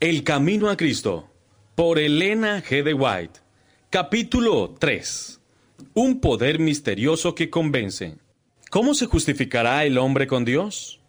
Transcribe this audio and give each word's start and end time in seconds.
El 0.00 0.24
Camino 0.24 0.70
a 0.70 0.78
Cristo, 0.78 1.28
por 1.74 1.98
Elena 1.98 2.62
G. 2.62 2.82
de 2.82 2.94
White. 2.94 3.40
Capítulo 3.90 4.74
3. 4.78 5.40
Un 5.92 6.22
poder 6.22 6.58
misterioso 6.58 7.34
que 7.34 7.50
convence. 7.50 8.16
¿Cómo 8.70 8.94
se 8.94 9.04
justificará 9.04 9.84
el 9.84 9.98
hombre 9.98 10.26
con 10.26 10.46
Dios? 10.46 11.00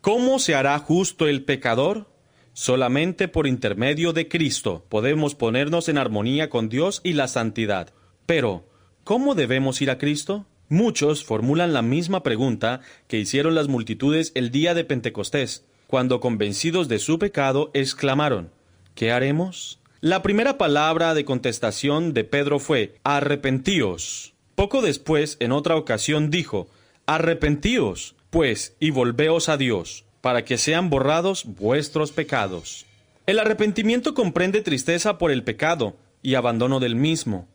¿Cómo 0.00 0.40
se 0.40 0.56
hará 0.56 0.76
justo 0.80 1.28
el 1.28 1.44
pecador? 1.44 2.10
Solamente 2.52 3.28
por 3.28 3.46
intermedio 3.46 4.12
de 4.12 4.26
Cristo 4.26 4.84
podemos 4.88 5.36
ponernos 5.36 5.88
en 5.88 5.96
armonía 5.96 6.50
con 6.50 6.68
Dios 6.68 7.00
y 7.04 7.12
la 7.12 7.28
santidad. 7.28 7.94
Pero, 8.26 8.68
¿cómo 9.04 9.36
debemos 9.36 9.80
ir 9.82 9.90
a 9.92 9.98
Cristo? 9.98 10.46
Muchos 10.68 11.24
formulan 11.24 11.72
la 11.72 11.82
misma 11.82 12.24
pregunta 12.24 12.80
que 13.06 13.20
hicieron 13.20 13.54
las 13.54 13.68
multitudes 13.68 14.32
el 14.34 14.50
día 14.50 14.74
de 14.74 14.84
Pentecostés, 14.84 15.64
cuando 15.92 16.20
convencidos 16.20 16.88
de 16.88 16.98
su 16.98 17.18
pecado 17.18 17.70
exclamaron, 17.74 18.48
¿qué 18.94 19.12
haremos? 19.12 19.78
La 20.00 20.22
primera 20.22 20.56
palabra 20.56 21.12
de 21.12 21.26
contestación 21.26 22.14
de 22.14 22.24
Pedro 22.24 22.60
fue, 22.60 22.94
arrepentíos. 23.04 24.32
Poco 24.54 24.80
después, 24.80 25.36
en 25.38 25.52
otra 25.52 25.76
ocasión, 25.76 26.30
dijo, 26.30 26.66
arrepentíos, 27.04 28.14
pues, 28.30 28.74
y 28.80 28.88
volveos 28.88 29.50
a 29.50 29.58
Dios, 29.58 30.06
para 30.22 30.46
que 30.46 30.56
sean 30.56 30.88
borrados 30.88 31.44
vuestros 31.44 32.10
pecados. 32.10 32.86
El 33.26 33.38
arrepentimiento 33.38 34.14
comprende 34.14 34.62
tristeza 34.62 35.18
por 35.18 35.30
el 35.30 35.44
pecado 35.44 35.94
y 36.22 36.36
abandono 36.36 36.80
del 36.80 36.94
mismo, 36.94 37.48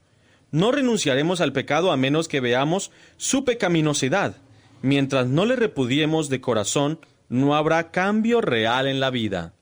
no 0.52 0.72
renunciaremos 0.72 1.42
al 1.42 1.54
pecado 1.54 1.92
a 1.92 1.98
menos 1.98 2.28
que 2.28 2.40
veamos 2.40 2.92
su 3.18 3.46
pecaminosidad. 3.46 4.36
Mientras 4.84 5.26
no 5.26 5.48
le 5.48 5.56
repudiemos 5.56 6.30
de 6.30 6.40
corazón, 6.40 7.00
no 7.30 7.56
habrá 7.56 7.92
cambio 7.92 8.42
real 8.42 8.88
en 8.88 9.00
la 9.00 9.10
vida. 9.10 9.54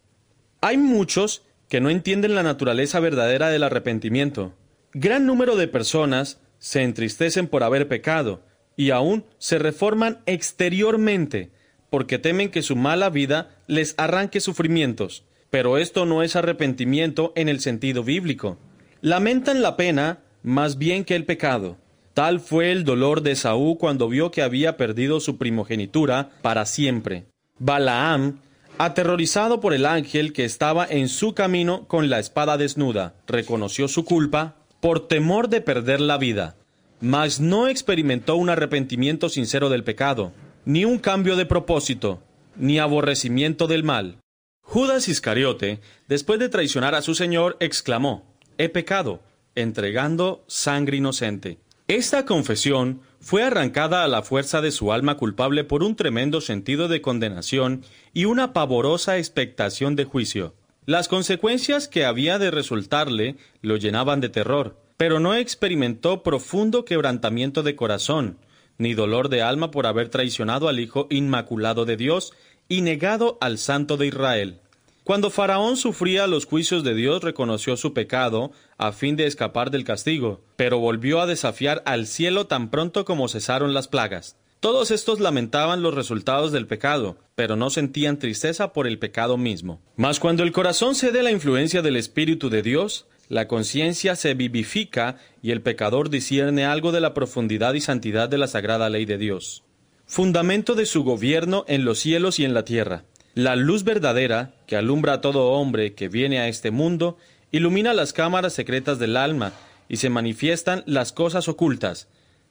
Hay 0.62 0.78
muchos 0.78 1.44
que 1.70 1.82
no 1.82 1.90
entienden 1.90 2.36
la 2.36 2.44
naturaleza 2.44 3.00
verdadera 3.00 3.50
del 3.50 3.64
arrepentimiento. 3.64 4.54
Gran 4.94 5.26
número 5.26 5.56
de 5.56 5.68
personas 5.68 6.40
se 6.60 6.84
entristecen 6.84 7.48
por 7.48 7.64
haber 7.64 7.88
pecado 7.88 8.42
y 8.76 8.92
aún 8.92 9.26
se 9.38 9.60
reforman 9.60 10.20
exteriormente 10.26 11.52
porque 11.90 12.20
temen 12.20 12.50
que 12.50 12.62
su 12.62 12.76
mala 12.76 13.10
vida 13.10 13.56
les 13.68 13.96
arranque 13.98 14.42
sufrimientos. 14.42 15.24
Pero 15.50 15.78
esto 15.78 16.06
no 16.06 16.24
es 16.24 16.36
arrepentimiento 16.36 17.32
en 17.36 17.48
el 17.48 17.62
sentido 17.62 18.04
bíblico. 18.04 18.58
Lamentan 19.02 19.62
la 19.62 19.78
pena 19.78 20.20
más 20.44 20.78
bien 20.78 21.06
que 21.06 21.16
el 21.16 21.26
pecado. 21.26 21.78
Tal 22.14 22.40
fue 22.40 22.72
el 22.72 22.84
dolor 22.84 23.22
de 23.22 23.36
Saúl 23.36 23.78
cuando 23.78 24.10
vio 24.10 24.32
que 24.32 24.42
había 24.42 24.78
perdido 24.78 25.20
su 25.20 25.38
primogenitura 25.38 26.32
para 26.42 26.66
siempre. 26.66 27.26
Balaam, 27.58 28.40
aterrorizado 28.78 29.62
por 29.62 29.74
el 29.74 29.86
ángel 29.86 30.34
que 30.34 30.44
estaba 30.44 30.86
en 30.86 31.08
su 31.08 31.34
camino 31.34 31.88
con 31.88 32.10
la 32.10 32.20
espada 32.20 32.58
desnuda, 32.58 33.16
reconoció 33.28 33.88
su 33.88 34.04
culpa 34.04 34.56
por 34.82 35.08
temor 35.08 35.48
de 35.48 35.62
perder 35.62 36.02
la 36.02 36.18
vida, 36.18 36.58
mas 37.00 37.40
no 37.40 37.68
experimentó 37.68 38.36
un 38.36 38.50
arrepentimiento 38.50 39.30
sincero 39.30 39.70
del 39.70 39.86
pecado, 39.86 40.34
ni 40.66 40.84
un 40.84 40.98
cambio 40.98 41.38
de 41.38 41.46
propósito, 41.46 42.22
ni 42.58 42.80
aborrecimiento 42.80 43.68
del 43.68 43.84
mal. 43.84 44.18
Judas 44.62 45.08
Iscariote, 45.08 45.80
después 46.08 46.40
de 46.40 46.50
traicionar 46.50 46.94
a 46.94 47.02
su 47.02 47.16
Señor, 47.16 47.56
exclamó, 47.60 48.26
He 48.58 48.68
pecado, 48.68 49.22
entregando 49.56 50.44
sangre 50.48 50.98
inocente. 50.98 51.60
Esta 51.88 52.26
confesión 52.26 53.02
fue 53.26 53.42
arrancada 53.42 54.04
a 54.04 54.08
la 54.08 54.22
fuerza 54.22 54.62
de 54.62 54.70
su 54.70 54.94
alma 54.94 55.18
culpable 55.18 55.64
por 55.64 55.82
un 55.82 55.96
tremendo 55.96 56.42
sentido 56.42 56.88
de 56.88 57.02
condenación 57.02 57.84
y 58.14 58.26
una 58.26 58.54
pavorosa 58.54 59.18
expectación 59.18 59.96
de 59.96 60.04
juicio. 60.06 60.54
Las 60.86 61.08
consecuencias 61.08 61.88
que 61.88 62.06
había 62.06 62.38
de 62.38 62.52
resultarle 62.52 63.38
lo 63.64 63.78
llenaban 63.78 64.22
de 64.22 64.30
terror, 64.30 64.80
pero 64.96 65.20
no 65.20 65.34
experimentó 65.34 66.22
profundo 66.22 66.86
quebrantamiento 66.86 67.64
de 67.64 67.76
corazón, 67.76 68.38
ni 68.78 68.94
dolor 68.94 69.30
de 69.30 69.42
alma 69.42 69.72
por 69.72 69.88
haber 69.88 70.10
traicionado 70.10 70.68
al 70.68 70.80
Hijo 70.80 71.08
Inmaculado 71.10 71.86
de 71.86 71.98
Dios 71.98 72.32
y 72.70 72.82
negado 72.82 73.40
al 73.42 73.58
Santo 73.58 73.98
de 73.98 74.06
Israel. 74.06 74.60
Cuando 75.06 75.30
Faraón 75.30 75.78
sufría 75.78 76.26
los 76.26 76.48
juicios 76.48 76.84
de 76.84 76.96
Dios, 76.96 77.24
reconoció 77.24 77.78
su 77.78 77.94
pecado 77.94 78.52
a 78.80 78.92
fin 78.92 79.16
de 79.16 79.28
escapar 79.28 79.70
del 79.70 79.84
castigo, 79.84 80.42
pero 80.56 80.80
volvió 80.80 81.22
a 81.22 81.28
desafiar 81.28 81.84
al 81.86 82.08
cielo 82.08 82.48
tan 82.48 82.72
pronto 82.72 83.06
como 83.06 83.28
cesaron 83.28 83.76
las 83.76 83.88
plagas. 83.88 84.36
Todos 84.60 84.90
estos 84.90 85.20
lamentaban 85.20 85.84
los 85.84 85.94
resultados 85.94 86.52
del 86.52 86.66
pecado, 86.66 87.18
pero 87.36 87.56
no 87.56 87.70
sentían 87.70 88.18
tristeza 88.18 88.74
por 88.74 88.88
el 88.88 88.98
pecado 88.98 89.38
mismo. 89.38 89.80
Mas 89.96 90.20
cuando 90.20 90.42
el 90.42 90.52
corazón 90.52 90.96
cede 90.96 91.20
a 91.20 91.24
la 91.24 91.30
influencia 91.30 91.84
del 91.84 91.98
Espíritu 91.98 92.50
de 92.50 92.64
Dios, 92.64 93.06
la 93.30 93.48
conciencia 93.48 94.16
se 94.16 94.34
vivifica 94.34 95.18
y 95.44 95.52
el 95.52 95.62
pecador 95.62 96.10
discierne 96.10 96.66
algo 96.66 96.92
de 96.92 97.02
la 97.02 97.14
profundidad 97.14 97.76
y 97.76 97.82
santidad 97.82 98.28
de 98.28 98.40
la 98.40 98.48
sagrada 98.48 98.90
ley 98.90 99.06
de 99.06 99.20
Dios. 99.20 99.64
Fundamento 100.08 100.74
de 100.74 100.88
su 100.88 101.04
gobierno 101.04 101.64
en 101.68 101.86
los 101.86 102.00
cielos 102.00 102.40
y 102.40 102.46
en 102.46 102.56
la 102.56 102.66
tierra. 102.66 103.06
La 103.36 103.58
luz 103.58 103.84
verdadera, 103.84 104.54
que 104.66 104.78
alumbra 104.78 105.16
a 105.16 105.22
todo 105.22 105.52
hombre 105.52 105.94
que 105.94 106.08
viene 106.08 106.40
a 106.40 106.48
este 106.48 106.72
mundo, 106.72 107.18
ilumina 107.52 107.94
las 107.94 108.14
cámaras 108.14 108.54
secretas 108.54 108.98
del 108.98 109.18
alma 109.18 109.52
y 109.90 109.98
se 109.98 110.10
manifiestan 110.10 110.84
las 110.86 111.12
cosas 111.12 111.50
ocultas. 111.50 112.08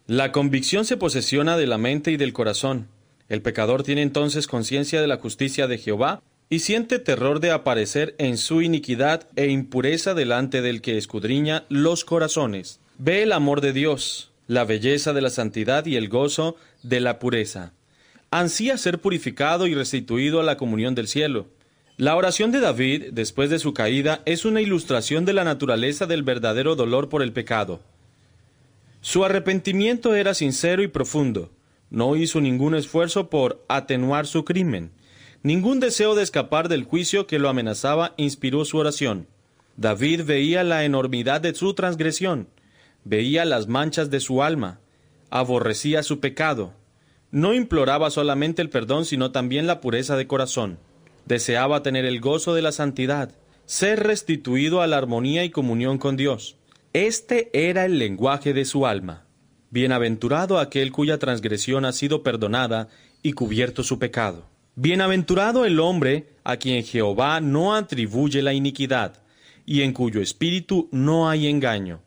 La 0.06 0.30
convicción 0.30 0.84
se 0.84 0.98
posesiona 0.98 1.56
de 1.56 1.66
la 1.66 1.78
mente 1.78 2.10
y 2.10 2.18
del 2.18 2.34
corazón. 2.34 2.88
El 3.30 3.40
pecador 3.40 3.82
tiene 3.82 4.02
entonces 4.02 4.46
conciencia 4.46 5.00
de 5.00 5.06
la 5.06 5.16
justicia 5.16 5.66
de 5.68 5.78
Jehová 5.78 6.22
y 6.50 6.58
siente 6.58 6.98
terror 6.98 7.40
de 7.40 7.50
aparecer 7.50 8.14
en 8.18 8.36
su 8.36 8.60
iniquidad 8.60 9.26
e 9.36 9.46
impureza 9.46 10.12
delante 10.12 10.60
del 10.60 10.82
que 10.82 10.98
escudriña 10.98 11.64
los 11.70 12.04
corazones. 12.04 12.80
Ve 12.98 13.22
el 13.22 13.32
amor 13.32 13.62
de 13.62 13.72
Dios, 13.72 14.32
la 14.48 14.66
belleza 14.66 15.14
de 15.14 15.22
la 15.22 15.30
santidad 15.30 15.86
y 15.86 15.96
el 15.96 16.10
gozo 16.10 16.56
de 16.82 17.00
la 17.00 17.18
pureza 17.18 17.72
ansía 18.40 18.76
ser 18.78 19.00
purificado 19.00 19.68
y 19.68 19.74
restituido 19.76 20.40
a 20.40 20.42
la 20.42 20.56
comunión 20.56 20.96
del 20.96 21.06
cielo. 21.06 21.46
La 21.96 22.16
oración 22.16 22.50
de 22.50 22.58
David, 22.58 23.12
después 23.12 23.48
de 23.48 23.60
su 23.60 23.72
caída, 23.72 24.22
es 24.24 24.44
una 24.44 24.60
ilustración 24.60 25.24
de 25.24 25.32
la 25.32 25.44
naturaleza 25.44 26.06
del 26.06 26.24
verdadero 26.24 26.74
dolor 26.74 27.08
por 27.08 27.22
el 27.22 27.32
pecado. 27.32 27.80
Su 29.00 29.24
arrepentimiento 29.24 30.16
era 30.16 30.34
sincero 30.34 30.82
y 30.82 30.88
profundo. 30.88 31.52
No 31.90 32.16
hizo 32.16 32.40
ningún 32.40 32.74
esfuerzo 32.74 33.30
por 33.30 33.64
atenuar 33.68 34.26
su 34.26 34.44
crimen. 34.44 34.90
Ningún 35.44 35.78
deseo 35.78 36.16
de 36.16 36.24
escapar 36.24 36.68
del 36.68 36.82
juicio 36.82 37.28
que 37.28 37.38
lo 37.38 37.48
amenazaba 37.48 38.14
inspiró 38.16 38.64
su 38.64 38.78
oración. 38.78 39.28
David 39.76 40.22
veía 40.24 40.64
la 40.64 40.84
enormidad 40.84 41.40
de 41.40 41.54
su 41.54 41.74
transgresión, 41.74 42.48
veía 43.04 43.44
las 43.44 43.68
manchas 43.68 44.10
de 44.10 44.18
su 44.18 44.42
alma, 44.42 44.80
aborrecía 45.30 46.02
su 46.02 46.18
pecado, 46.18 46.72
no 47.34 47.52
imploraba 47.52 48.10
solamente 48.10 48.62
el 48.62 48.70
perdón, 48.70 49.04
sino 49.04 49.32
también 49.32 49.66
la 49.66 49.80
pureza 49.80 50.16
de 50.16 50.28
corazón. 50.28 50.78
Deseaba 51.26 51.82
tener 51.82 52.04
el 52.04 52.20
gozo 52.20 52.54
de 52.54 52.62
la 52.62 52.70
santidad, 52.70 53.32
ser 53.66 54.04
restituido 54.04 54.80
a 54.80 54.86
la 54.86 54.98
armonía 54.98 55.42
y 55.42 55.50
comunión 55.50 55.98
con 55.98 56.16
Dios. 56.16 56.56
Este 56.92 57.50
era 57.52 57.86
el 57.86 57.98
lenguaje 57.98 58.54
de 58.54 58.64
su 58.64 58.86
alma. 58.86 59.24
Bienaventurado 59.70 60.60
aquel 60.60 60.92
cuya 60.92 61.18
transgresión 61.18 61.84
ha 61.84 61.90
sido 61.90 62.22
perdonada 62.22 62.86
y 63.20 63.32
cubierto 63.32 63.82
su 63.82 63.98
pecado. 63.98 64.46
Bienaventurado 64.76 65.64
el 65.64 65.80
hombre 65.80 66.28
a 66.44 66.56
quien 66.56 66.84
Jehová 66.84 67.40
no 67.40 67.74
atribuye 67.74 68.42
la 68.42 68.52
iniquidad, 68.52 69.24
y 69.66 69.82
en 69.82 69.92
cuyo 69.92 70.20
espíritu 70.20 70.88
no 70.92 71.28
hay 71.28 71.48
engaño. 71.48 72.00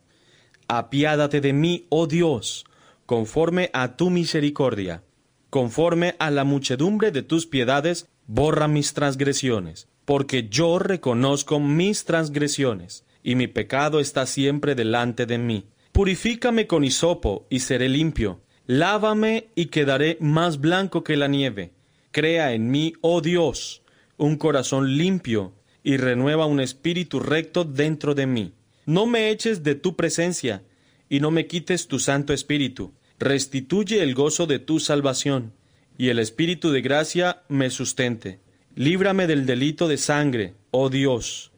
Apiádate 0.68 1.42
de 1.42 1.52
mí, 1.52 1.84
oh 1.90 2.06
Dios, 2.06 2.64
conforme 3.04 3.68
a 3.74 3.94
tu 3.94 4.08
misericordia 4.08 5.02
conforme 5.50 6.14
a 6.18 6.30
la 6.30 6.44
muchedumbre 6.44 7.10
de 7.10 7.22
tus 7.22 7.46
piedades, 7.46 8.08
borra 8.26 8.68
mis 8.68 8.92
transgresiones, 8.92 9.88
porque 10.04 10.48
yo 10.48 10.78
reconozco 10.78 11.60
mis 11.60 12.04
transgresiones, 12.04 13.04
y 13.22 13.34
mi 13.34 13.46
pecado 13.46 14.00
está 14.00 14.26
siempre 14.26 14.74
delante 14.74 15.26
de 15.26 15.38
mí. 15.38 15.66
Purifícame 15.92 16.66
con 16.66 16.84
hisopo, 16.84 17.46
y 17.50 17.60
seré 17.60 17.88
limpio. 17.88 18.40
Lávame, 18.66 19.48
y 19.54 19.66
quedaré 19.66 20.18
más 20.20 20.60
blanco 20.60 21.02
que 21.02 21.16
la 21.16 21.28
nieve. 21.28 21.72
Crea 22.10 22.52
en 22.52 22.70
mí, 22.70 22.92
oh 23.00 23.20
Dios, 23.20 23.82
un 24.16 24.36
corazón 24.36 24.96
limpio, 24.96 25.54
y 25.82 25.96
renueva 25.96 26.46
un 26.46 26.60
espíritu 26.60 27.20
recto 27.20 27.64
dentro 27.64 28.14
de 28.14 28.26
mí. 28.26 28.52
No 28.84 29.06
me 29.06 29.30
eches 29.30 29.62
de 29.62 29.74
tu 29.74 29.96
presencia, 29.96 30.62
y 31.08 31.20
no 31.20 31.30
me 31.30 31.46
quites 31.46 31.88
tu 31.88 31.98
santo 31.98 32.34
espíritu 32.34 32.92
restituye 33.18 34.02
el 34.02 34.14
gozo 34.14 34.46
de 34.46 34.58
tu 34.58 34.80
salvación, 34.80 35.52
y 35.96 36.10
el 36.10 36.18
Espíritu 36.18 36.70
de 36.70 36.80
gracia 36.80 37.42
me 37.48 37.70
sustente. 37.70 38.40
Líbrame 38.74 39.26
del 39.26 39.46
delito 39.46 39.88
de 39.88 39.96
sangre, 39.96 40.54
oh 40.70 40.88
Dios, 40.88 41.50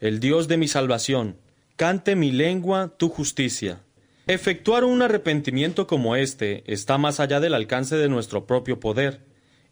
el 0.00 0.20
Dios 0.20 0.46
de 0.46 0.56
mi 0.56 0.68
salvación. 0.68 1.36
Cante 1.76 2.14
mi 2.16 2.30
lengua 2.30 2.94
tu 2.96 3.08
justicia. 3.08 3.80
Efectuar 4.26 4.84
un 4.84 5.02
arrepentimiento 5.02 5.86
como 5.86 6.14
este 6.14 6.62
está 6.72 6.98
más 6.98 7.18
allá 7.18 7.40
del 7.40 7.54
alcance 7.54 7.96
de 7.96 8.08
nuestro 8.08 8.46
propio 8.46 8.78
poder. 8.78 9.20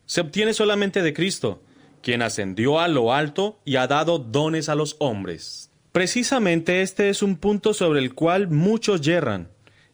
Se 0.07 0.21
obtiene 0.21 0.55
solamente 0.55 1.03
de 1.03 1.13
Cristo, 1.13 1.63
quien 2.01 2.23
ascendió 2.23 2.81
a 2.81 2.89
lo 2.89 3.13
alto 3.13 3.61
y 3.65 3.77
ha 3.77 3.87
dado 3.87 4.19
dones 4.19 4.69
a 4.69 4.75
los 4.75 4.97
hombres. 4.99 5.71
Precisamente 5.93 6.83
este 6.83 7.09
es 7.09 7.23
un 7.23 7.37
punto 7.37 7.75
sobre 7.75 8.01
el 8.01 8.15
cual 8.15 8.49
muchos 8.49 9.01
yerran, 9.01 9.49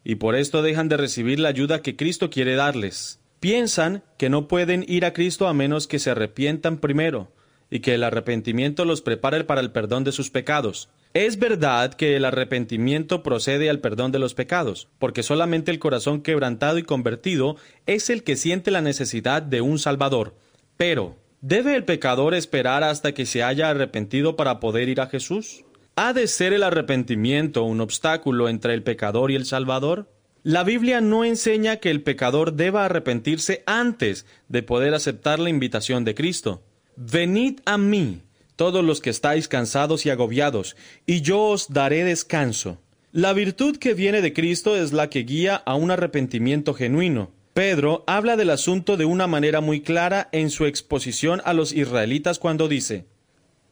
y 0.04 0.16
por 0.16 0.34
esto 0.34 0.62
dejan 0.62 0.88
de 0.88 0.96
recibir 0.96 1.38
la 1.38 1.48
ayuda 1.48 1.82
que 1.82 1.96
Cristo 1.96 2.30
quiere 2.30 2.54
darles. 2.54 3.20
Piensan 3.40 4.02
que 4.18 4.30
no 4.30 4.48
pueden 4.48 4.84
ir 4.86 5.04
a 5.04 5.12
Cristo 5.12 5.48
a 5.48 5.54
menos 5.54 5.86
que 5.86 5.98
se 5.98 6.10
arrepientan 6.10 6.78
primero, 6.78 7.32
y 7.70 7.80
que 7.80 7.94
el 7.94 8.04
arrepentimiento 8.04 8.84
los 8.84 9.00
prepare 9.00 9.44
para 9.44 9.60
el 9.60 9.72
perdón 9.72 10.04
de 10.04 10.12
sus 10.12 10.30
pecados. 10.30 10.90
Es 11.14 11.38
verdad 11.38 11.94
que 11.94 12.16
el 12.16 12.24
arrepentimiento 12.24 13.22
procede 13.22 13.68
al 13.68 13.80
perdón 13.80 14.12
de 14.12 14.18
los 14.18 14.34
pecados, 14.34 14.88
porque 14.98 15.22
solamente 15.22 15.70
el 15.70 15.78
corazón 15.78 16.22
quebrantado 16.22 16.78
y 16.78 16.82
convertido 16.82 17.56
es 17.86 18.10
el 18.10 18.24
que 18.24 18.36
siente 18.36 18.70
la 18.70 18.80
necesidad 18.80 19.42
de 19.42 19.60
un 19.62 19.78
Salvador. 19.78 20.34
Pero, 20.76 21.16
¿debe 21.40 21.74
el 21.74 21.84
pecador 21.84 22.34
esperar 22.34 22.84
hasta 22.84 23.12
que 23.12 23.26
se 23.26 23.42
haya 23.42 23.70
arrepentido 23.70 24.36
para 24.36 24.60
poder 24.60 24.88
ir 24.88 25.00
a 25.00 25.06
Jesús? 25.06 25.64
¿Ha 25.94 26.14
de 26.14 26.26
ser 26.26 26.54
el 26.54 26.62
arrepentimiento 26.62 27.64
un 27.64 27.82
obstáculo 27.82 28.48
entre 28.48 28.72
el 28.72 28.82
pecador 28.82 29.30
y 29.30 29.34
el 29.34 29.44
Salvador? 29.44 30.08
La 30.42 30.64
Biblia 30.64 31.02
no 31.02 31.22
enseña 31.22 31.76
que 31.76 31.90
el 31.90 32.02
pecador 32.02 32.54
deba 32.54 32.86
arrepentirse 32.86 33.62
antes 33.66 34.24
de 34.48 34.62
poder 34.62 34.94
aceptar 34.94 35.38
la 35.38 35.50
invitación 35.50 36.06
de 36.06 36.14
Cristo. 36.14 36.62
Venid 36.96 37.60
a 37.66 37.76
mí, 37.76 38.22
todos 38.56 38.82
los 38.82 39.02
que 39.02 39.10
estáis 39.10 39.48
cansados 39.48 40.06
y 40.06 40.10
agobiados, 40.10 40.76
y 41.04 41.20
yo 41.20 41.42
os 41.42 41.70
daré 41.70 42.04
descanso. 42.04 42.80
La 43.12 43.34
virtud 43.34 43.76
que 43.76 43.92
viene 43.92 44.22
de 44.22 44.32
Cristo 44.32 44.74
es 44.76 44.94
la 44.94 45.10
que 45.10 45.24
guía 45.24 45.56
a 45.56 45.74
un 45.74 45.90
arrepentimiento 45.90 46.72
genuino. 46.72 47.32
Pedro 47.52 48.02
habla 48.06 48.38
del 48.38 48.48
asunto 48.48 48.96
de 48.96 49.04
una 49.04 49.26
manera 49.26 49.60
muy 49.60 49.82
clara 49.82 50.30
en 50.32 50.48
su 50.48 50.64
exposición 50.64 51.42
a 51.44 51.52
los 51.52 51.74
israelitas 51.74 52.38
cuando 52.38 52.66
dice, 52.66 53.04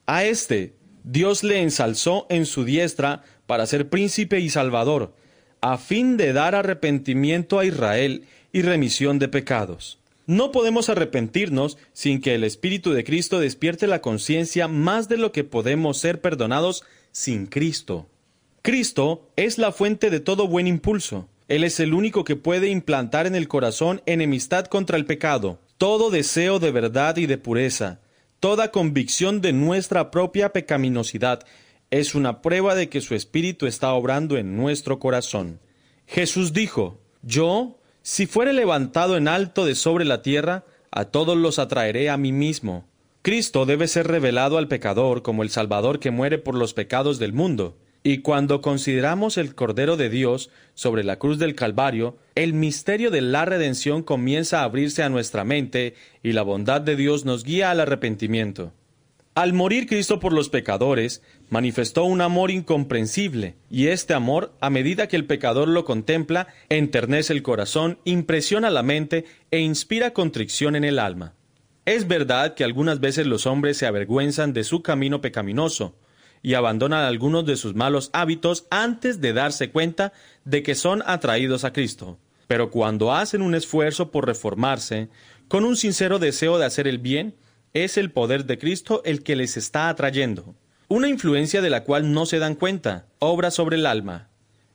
A 0.04 0.24
este 0.24 0.74
Dios 1.04 1.42
le 1.42 1.62
ensalzó 1.62 2.26
en 2.28 2.46
su 2.46 2.64
diestra 2.64 3.22
para 3.46 3.66
ser 3.66 3.88
príncipe 3.88 4.40
y 4.40 4.50
salvador, 4.50 5.14
a 5.60 5.78
fin 5.78 6.16
de 6.16 6.32
dar 6.32 6.54
arrepentimiento 6.54 7.58
a 7.58 7.64
Israel 7.64 8.24
y 8.52 8.62
remisión 8.62 9.18
de 9.18 9.28
pecados. 9.28 9.98
No 10.26 10.52
podemos 10.52 10.88
arrepentirnos 10.88 11.78
sin 11.92 12.20
que 12.20 12.34
el 12.34 12.44
Espíritu 12.44 12.92
de 12.92 13.04
Cristo 13.04 13.40
despierte 13.40 13.86
la 13.86 14.00
conciencia 14.00 14.68
más 14.68 15.08
de 15.08 15.16
lo 15.16 15.32
que 15.32 15.44
podemos 15.44 15.98
ser 15.98 16.20
perdonados 16.20 16.84
sin 17.10 17.46
Cristo. 17.46 18.06
Cristo 18.62 19.28
es 19.36 19.58
la 19.58 19.72
fuente 19.72 20.10
de 20.10 20.20
todo 20.20 20.46
buen 20.46 20.66
impulso. 20.66 21.28
Él 21.48 21.64
es 21.64 21.80
el 21.80 21.94
único 21.94 22.22
que 22.22 22.36
puede 22.36 22.68
implantar 22.68 23.26
en 23.26 23.34
el 23.34 23.48
corazón 23.48 24.02
enemistad 24.06 24.66
contra 24.66 24.96
el 24.96 25.06
pecado, 25.06 25.58
todo 25.78 26.10
deseo 26.10 26.60
de 26.60 26.70
verdad 26.70 27.16
y 27.16 27.26
de 27.26 27.38
pureza, 27.38 27.98
toda 28.40 28.72
convicción 28.72 29.40
de 29.40 29.52
nuestra 29.52 30.10
propia 30.10 30.52
pecaminosidad, 30.52 31.46
es 31.90 32.14
una 32.14 32.42
prueba 32.42 32.74
de 32.74 32.88
que 32.88 33.00
su 33.00 33.14
Espíritu 33.14 33.66
está 33.66 33.92
obrando 33.92 34.36
en 34.36 34.56
nuestro 34.56 34.98
corazón. 34.98 35.60
Jesús 36.06 36.52
dijo, 36.52 36.98
Yo 37.22 37.76
si 38.02 38.26
fuere 38.26 38.52
levantado 38.52 39.16
en 39.16 39.28
alto 39.28 39.66
de 39.66 39.74
sobre 39.74 40.04
la 40.04 40.22
tierra, 40.22 40.64
a 40.90 41.06
todos 41.06 41.36
los 41.36 41.58
atraeré 41.58 42.08
a 42.08 42.16
mí 42.16 42.32
mismo. 42.32 42.84
Cristo 43.22 43.66
debe 43.66 43.88
ser 43.88 44.06
revelado 44.06 44.56
al 44.56 44.68
pecador 44.68 45.22
como 45.22 45.42
el 45.42 45.50
Salvador 45.50 46.00
que 46.00 46.10
muere 46.10 46.38
por 46.38 46.54
los 46.54 46.72
pecados 46.72 47.18
del 47.18 47.34
mundo. 47.34 47.76
Y 48.02 48.18
cuando 48.18 48.62
consideramos 48.62 49.36
el 49.36 49.54
Cordero 49.54 49.98
de 49.98 50.08
Dios 50.08 50.50
sobre 50.74 51.04
la 51.04 51.18
cruz 51.18 51.38
del 51.38 51.54
Calvario, 51.54 52.16
el 52.34 52.54
misterio 52.54 53.10
de 53.10 53.20
la 53.20 53.44
redención 53.44 54.02
comienza 54.02 54.60
a 54.60 54.64
abrirse 54.64 55.02
a 55.02 55.10
nuestra 55.10 55.44
mente 55.44 55.94
y 56.22 56.32
la 56.32 56.42
bondad 56.42 56.80
de 56.80 56.96
Dios 56.96 57.26
nos 57.26 57.44
guía 57.44 57.70
al 57.70 57.80
arrepentimiento. 57.80 58.72
Al 59.34 59.52
morir 59.52 59.86
Cristo 59.86 60.18
por 60.18 60.32
los 60.32 60.48
pecadores, 60.48 61.22
manifestó 61.50 62.04
un 62.04 62.20
amor 62.20 62.50
incomprensible, 62.50 63.54
y 63.70 63.86
este 63.86 64.12
amor, 64.12 64.52
a 64.60 64.70
medida 64.70 65.06
que 65.06 65.16
el 65.16 65.26
pecador 65.26 65.68
lo 65.68 65.84
contempla, 65.84 66.48
enternece 66.68 67.32
el 67.32 67.42
corazón, 67.42 67.98
impresiona 68.04 68.70
la 68.70 68.82
mente 68.82 69.26
e 69.50 69.60
inspira 69.60 70.12
contrición 70.12 70.74
en 70.74 70.84
el 70.84 70.98
alma. 70.98 71.34
Es 71.84 72.08
verdad 72.08 72.54
que 72.54 72.64
algunas 72.64 73.00
veces 73.00 73.26
los 73.26 73.46
hombres 73.46 73.76
se 73.76 73.86
avergüenzan 73.86 74.52
de 74.52 74.64
su 74.64 74.82
camino 74.82 75.20
pecaminoso, 75.20 75.94
y 76.42 76.54
abandonan 76.54 77.04
algunos 77.04 77.44
de 77.46 77.56
sus 77.56 77.74
malos 77.74 78.10
hábitos 78.12 78.66
antes 78.70 79.20
de 79.20 79.32
darse 79.32 79.70
cuenta 79.70 80.12
de 80.44 80.62
que 80.62 80.74
son 80.74 81.02
atraídos 81.06 81.64
a 81.64 81.72
Cristo. 81.72 82.18
Pero 82.46 82.70
cuando 82.70 83.12
hacen 83.12 83.42
un 83.42 83.54
esfuerzo 83.54 84.10
por 84.10 84.26
reformarse, 84.26 85.08
con 85.48 85.64
un 85.64 85.76
sincero 85.76 86.18
deseo 86.18 86.58
de 86.58 86.66
hacer 86.66 86.88
el 86.88 86.98
bien, 86.98 87.34
es 87.74 87.96
el 87.96 88.10
poder 88.10 88.44
de 88.46 88.58
Cristo 88.58 89.02
el 89.04 89.22
que 89.22 89.36
les 89.36 89.56
está 89.56 89.88
atrayendo. 89.88 90.54
Una 90.88 91.08
influencia 91.08 91.62
de 91.62 91.70
la 91.70 91.84
cual 91.84 92.12
no 92.12 92.26
se 92.26 92.38
dan 92.38 92.56
cuenta, 92.56 93.06
obra 93.20 93.50
sobre 93.50 93.76
el 93.76 93.86
alma. 93.86 94.28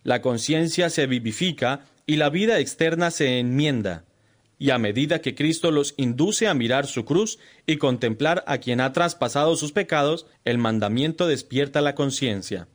La 0.04 0.22
conciencia 0.22 0.90
se 0.90 1.08
vivifica 1.08 1.82
y 2.06 2.16
la 2.16 2.30
vida 2.30 2.60
externa 2.60 3.12
se 3.12 3.40
enmienda. 3.40 4.06
Y 4.58 4.70
a 4.70 4.78
medida 4.78 5.20
que 5.20 5.36
Cristo 5.36 5.72
los 5.72 5.94
induce 5.98 6.48
a 6.48 6.54
mirar 6.54 6.88
su 6.88 7.04
cruz 7.06 7.40
y 7.66 7.78
contemplar 7.78 8.44
a 8.48 8.60
quien 8.60 8.80
ha 8.80 8.94
traspasado 8.94 9.56
sus 9.56 9.72
pecados, 9.72 10.28
el 10.46 10.58
mandamiento 10.58 11.28
despierta 11.28 11.82
la 11.82 11.96
conciencia. 11.96 12.68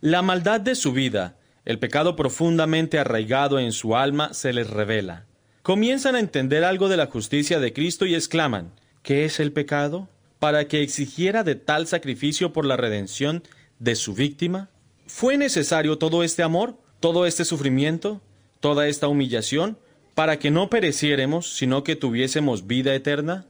La 0.00 0.22
maldad 0.22 0.60
de 0.60 0.74
su 0.74 0.92
vida, 0.92 1.36
el 1.64 1.78
pecado 1.78 2.14
profundamente 2.14 2.98
arraigado 2.98 3.58
en 3.58 3.72
su 3.72 3.96
alma, 3.96 4.32
se 4.34 4.52
les 4.52 4.70
revela. 4.70 5.26
Comienzan 5.62 6.14
a 6.14 6.20
entender 6.20 6.62
algo 6.62 6.88
de 6.88 6.98
la 6.98 7.06
justicia 7.06 7.58
de 7.58 7.72
Cristo 7.72 8.06
y 8.06 8.14
exclaman, 8.14 8.72
¿Qué 9.02 9.24
es 9.24 9.40
el 9.40 9.52
pecado? 9.52 10.08
Para 10.38 10.66
que 10.66 10.82
exigiera 10.82 11.42
de 11.42 11.56
tal 11.56 11.86
sacrificio 11.86 12.52
por 12.52 12.64
la 12.64 12.76
redención 12.76 13.42
de 13.78 13.96
su 13.96 14.14
víctima. 14.14 14.70
¿Fue 15.06 15.36
necesario 15.36 15.98
todo 15.98 16.22
este 16.22 16.42
amor, 16.42 16.78
todo 17.00 17.26
este 17.26 17.44
sufrimiento, 17.44 18.22
toda 18.60 18.88
esta 18.88 19.08
humillación, 19.08 19.78
para 20.14 20.38
que 20.38 20.50
no 20.50 20.70
pereciéramos, 20.70 21.54
sino 21.54 21.84
que 21.84 21.96
tuviésemos 21.96 22.66
vida 22.66 22.94
eterna? 22.94 23.46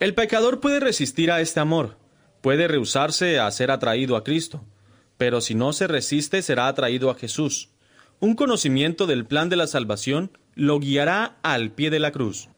El 0.00 0.14
pecador 0.14 0.60
puede 0.60 0.80
resistir 0.80 1.30
a 1.30 1.40
este 1.40 1.60
amor, 1.60 1.96
puede 2.40 2.68
rehusarse 2.68 3.38
a 3.38 3.50
ser 3.50 3.70
atraído 3.70 4.16
a 4.16 4.24
Cristo, 4.24 4.64
pero 5.18 5.40
si 5.40 5.54
no 5.54 5.72
se 5.72 5.86
resiste 5.86 6.42
será 6.42 6.68
atraído 6.68 7.10
a 7.10 7.14
Jesús. 7.14 7.70
Un 8.20 8.34
conocimiento 8.34 9.06
del 9.06 9.26
plan 9.26 9.48
de 9.48 9.56
la 9.56 9.66
salvación 9.66 10.30
lo 10.54 10.78
guiará 10.78 11.36
al 11.42 11.72
pie 11.72 11.90
de 11.90 11.98
la 11.98 12.12
cruz. 12.12 12.48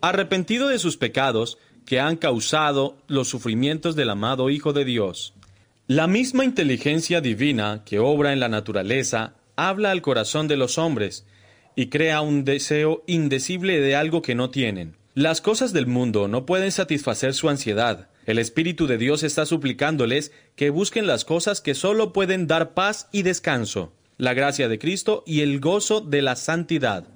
Arrepentido 0.00 0.68
de 0.68 0.78
sus 0.78 0.96
pecados, 0.96 1.58
que 1.86 2.00
han 2.00 2.16
causado 2.16 2.96
los 3.06 3.28
sufrimientos 3.28 3.94
del 3.96 4.10
amado 4.10 4.50
Hijo 4.50 4.72
de 4.72 4.84
Dios. 4.84 5.34
La 5.86 6.06
misma 6.06 6.44
inteligencia 6.44 7.20
divina 7.20 7.82
que 7.84 7.98
obra 7.98 8.32
en 8.32 8.40
la 8.40 8.48
naturaleza 8.48 9.34
habla 9.56 9.90
al 9.90 10.02
corazón 10.02 10.48
de 10.48 10.56
los 10.56 10.78
hombres 10.78 11.26
y 11.76 11.86
crea 11.86 12.20
un 12.20 12.44
deseo 12.44 13.02
indecible 13.06 13.80
de 13.80 13.96
algo 13.96 14.22
que 14.22 14.34
no 14.34 14.50
tienen. 14.50 14.96
Las 15.14 15.40
cosas 15.40 15.72
del 15.72 15.86
mundo 15.86 16.28
no 16.28 16.44
pueden 16.44 16.72
satisfacer 16.72 17.34
su 17.34 17.48
ansiedad. 17.48 18.08
El 18.26 18.38
Espíritu 18.38 18.86
de 18.86 18.98
Dios 18.98 19.22
está 19.22 19.46
suplicándoles 19.46 20.32
que 20.56 20.70
busquen 20.70 21.06
las 21.06 21.24
cosas 21.24 21.60
que 21.60 21.74
sólo 21.74 22.12
pueden 22.12 22.46
dar 22.46 22.74
paz 22.74 23.08
y 23.12 23.22
descanso, 23.22 23.92
la 24.16 24.34
gracia 24.34 24.68
de 24.68 24.78
Cristo 24.78 25.22
y 25.26 25.40
el 25.40 25.60
gozo 25.60 26.00
de 26.00 26.22
la 26.22 26.36
santidad. 26.36 27.06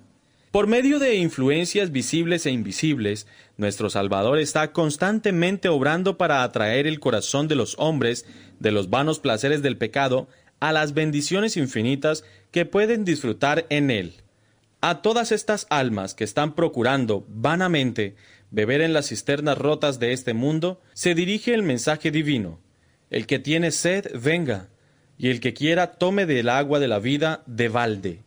Por 0.50 0.67
medio 0.67 0.99
de 0.99 1.17
influencias 1.17 1.93
visibles 1.93 2.47
e 2.47 2.50
invisibles, 2.50 3.27
nuestro 3.57 3.91
Salvador 3.91 4.38
está 4.38 4.73
constantemente 4.73 5.69
obrando 5.69 6.17
para 6.17 6.43
atraer 6.43 6.87
el 6.87 7.00
corazón 7.00 7.49
de 7.49 7.55
los 7.55 7.75
hombres 7.79 8.27
de 8.59 8.71
los 8.71 8.91
vanos 8.91 9.19
placeres 9.19 9.61
del 9.61 9.77
pecado 9.77 10.29
a 10.61 10.73
las 10.73 10.95
bendiciones 10.95 11.57
infinitas 11.57 12.25
que 12.50 12.65
pueden 12.65 13.05
disfrutar 13.05 13.67
en 13.71 13.91
Él. 13.91 14.15
A 14.81 15.03
todas 15.03 15.33
estas 15.33 15.67
almas 15.71 16.15
que 16.15 16.23
están 16.25 16.55
procurando 16.55 17.25
vanamente 17.29 18.15
beber 18.51 18.81
en 18.81 18.93
las 18.93 19.09
cisternas 19.09 19.59
rotas 19.59 19.99
de 19.99 20.13
este 20.13 20.35
mundo, 20.35 20.81
se 20.95 21.15
dirige 21.15 21.53
el 21.53 21.63
mensaje 21.63 22.11
divino. 22.11 22.61
El 23.11 23.27
que 23.27 23.39
tiene 23.39 23.73
sed, 23.73 24.07
venga, 24.15 24.69
y 25.19 25.31
el 25.31 25.41
que 25.41 25.53
quiera 25.53 25.95
tome 25.95 26.27
del 26.27 26.49
agua 26.49 26.79
de 26.79 26.89
la 26.89 27.01
vida 27.01 27.43
de 27.47 27.69
balde. 27.69 28.23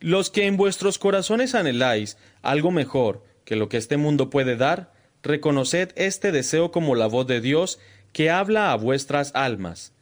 Los 0.00 0.30
que 0.30 0.46
en 0.46 0.56
vuestros 0.56 0.98
corazones 0.98 1.54
anheláis 1.54 2.18
algo 2.42 2.70
mejor 2.72 3.22
que 3.44 3.56
lo 3.56 3.68
que 3.68 3.76
este 3.76 3.96
mundo 3.96 4.30
puede 4.30 4.56
dar, 4.56 4.92
reconoced 5.22 5.90
este 5.96 6.32
deseo 6.32 6.72
como 6.72 6.96
la 6.96 7.06
voz 7.06 7.26
de 7.26 7.40
Dios 7.40 7.78
que 8.12 8.30
habla 8.30 8.72
a 8.72 8.76
vuestras 8.76 9.30
almas. 9.34 9.92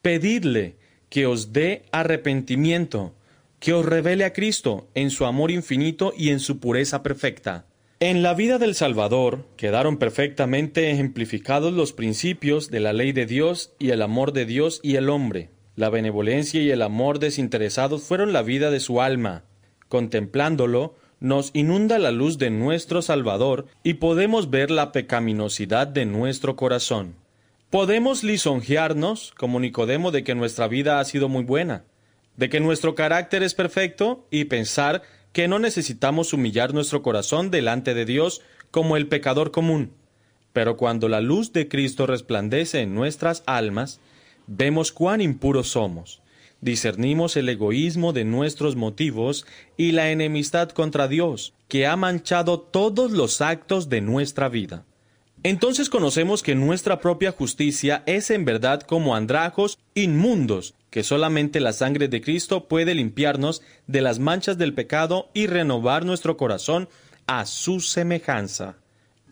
Pedidle 0.00 0.76
que 1.10 1.26
os 1.26 1.52
dé 1.52 1.84
arrepentimiento, 1.92 3.14
que 3.62 3.72
os 3.72 3.86
revele 3.86 4.24
a 4.24 4.32
Cristo 4.32 4.88
en 4.96 5.10
su 5.10 5.24
amor 5.24 5.52
infinito 5.52 6.12
y 6.18 6.30
en 6.30 6.40
su 6.40 6.58
pureza 6.58 7.04
perfecta. 7.04 7.64
En 8.00 8.24
la 8.24 8.34
vida 8.34 8.58
del 8.58 8.74
Salvador 8.74 9.46
quedaron 9.56 9.98
perfectamente 9.98 10.90
ejemplificados 10.90 11.72
los 11.72 11.92
principios 11.92 12.72
de 12.72 12.80
la 12.80 12.92
ley 12.92 13.12
de 13.12 13.24
Dios 13.24 13.72
y 13.78 13.90
el 13.90 14.02
amor 14.02 14.32
de 14.32 14.46
Dios 14.46 14.80
y 14.82 14.96
el 14.96 15.08
hombre. 15.08 15.50
La 15.76 15.90
benevolencia 15.90 16.60
y 16.60 16.72
el 16.72 16.82
amor 16.82 17.20
desinteresados 17.20 18.02
fueron 18.02 18.32
la 18.32 18.42
vida 18.42 18.72
de 18.72 18.80
su 18.80 19.00
alma. 19.00 19.44
Contemplándolo, 19.88 20.96
nos 21.20 21.52
inunda 21.54 22.00
la 22.00 22.10
luz 22.10 22.38
de 22.38 22.50
nuestro 22.50 23.00
Salvador 23.00 23.66
y 23.84 23.94
podemos 23.94 24.50
ver 24.50 24.72
la 24.72 24.90
pecaminosidad 24.90 25.86
de 25.86 26.04
nuestro 26.04 26.56
corazón. 26.56 27.14
Podemos 27.70 28.24
lisonjearnos, 28.24 29.32
como 29.38 29.60
Nicodemo, 29.60 30.10
de 30.10 30.24
que 30.24 30.34
nuestra 30.34 30.66
vida 30.66 30.98
ha 30.98 31.04
sido 31.04 31.28
muy 31.28 31.44
buena, 31.44 31.84
de 32.36 32.48
que 32.48 32.60
nuestro 32.60 32.94
carácter 32.94 33.42
es 33.42 33.54
perfecto 33.54 34.26
y 34.30 34.44
pensar 34.44 35.02
que 35.32 35.48
no 35.48 35.58
necesitamos 35.58 36.32
humillar 36.32 36.74
nuestro 36.74 37.02
corazón 37.02 37.50
delante 37.50 37.94
de 37.94 38.04
Dios 38.04 38.42
como 38.70 38.96
el 38.96 39.08
pecador 39.08 39.50
común. 39.50 39.92
Pero 40.52 40.76
cuando 40.76 41.08
la 41.08 41.20
luz 41.20 41.52
de 41.52 41.68
Cristo 41.68 42.06
resplandece 42.06 42.80
en 42.80 42.94
nuestras 42.94 43.42
almas, 43.46 44.00
vemos 44.46 44.92
cuán 44.92 45.20
impuros 45.20 45.68
somos. 45.68 46.20
Discernimos 46.60 47.36
el 47.36 47.48
egoísmo 47.48 48.12
de 48.12 48.24
nuestros 48.24 48.76
motivos 48.76 49.46
y 49.76 49.92
la 49.92 50.10
enemistad 50.10 50.70
contra 50.70 51.08
Dios, 51.08 51.54
que 51.68 51.86
ha 51.86 51.96
manchado 51.96 52.60
todos 52.60 53.10
los 53.10 53.40
actos 53.40 53.88
de 53.88 54.00
nuestra 54.00 54.48
vida. 54.48 54.84
Entonces 55.42 55.90
conocemos 55.90 56.42
que 56.42 56.54
nuestra 56.54 57.00
propia 57.00 57.32
justicia 57.32 58.04
es 58.06 58.30
en 58.30 58.44
verdad 58.44 58.82
como 58.82 59.16
andrajos 59.16 59.78
inmundos, 59.94 60.74
que 60.92 61.02
solamente 61.02 61.58
la 61.58 61.72
sangre 61.72 62.06
de 62.06 62.20
Cristo 62.20 62.68
puede 62.68 62.94
limpiarnos 62.94 63.62
de 63.86 64.02
las 64.02 64.18
manchas 64.18 64.58
del 64.58 64.74
pecado 64.74 65.30
y 65.32 65.46
renovar 65.46 66.04
nuestro 66.04 66.36
corazón 66.36 66.86
a 67.26 67.46
su 67.46 67.80
semejanza. 67.80 68.76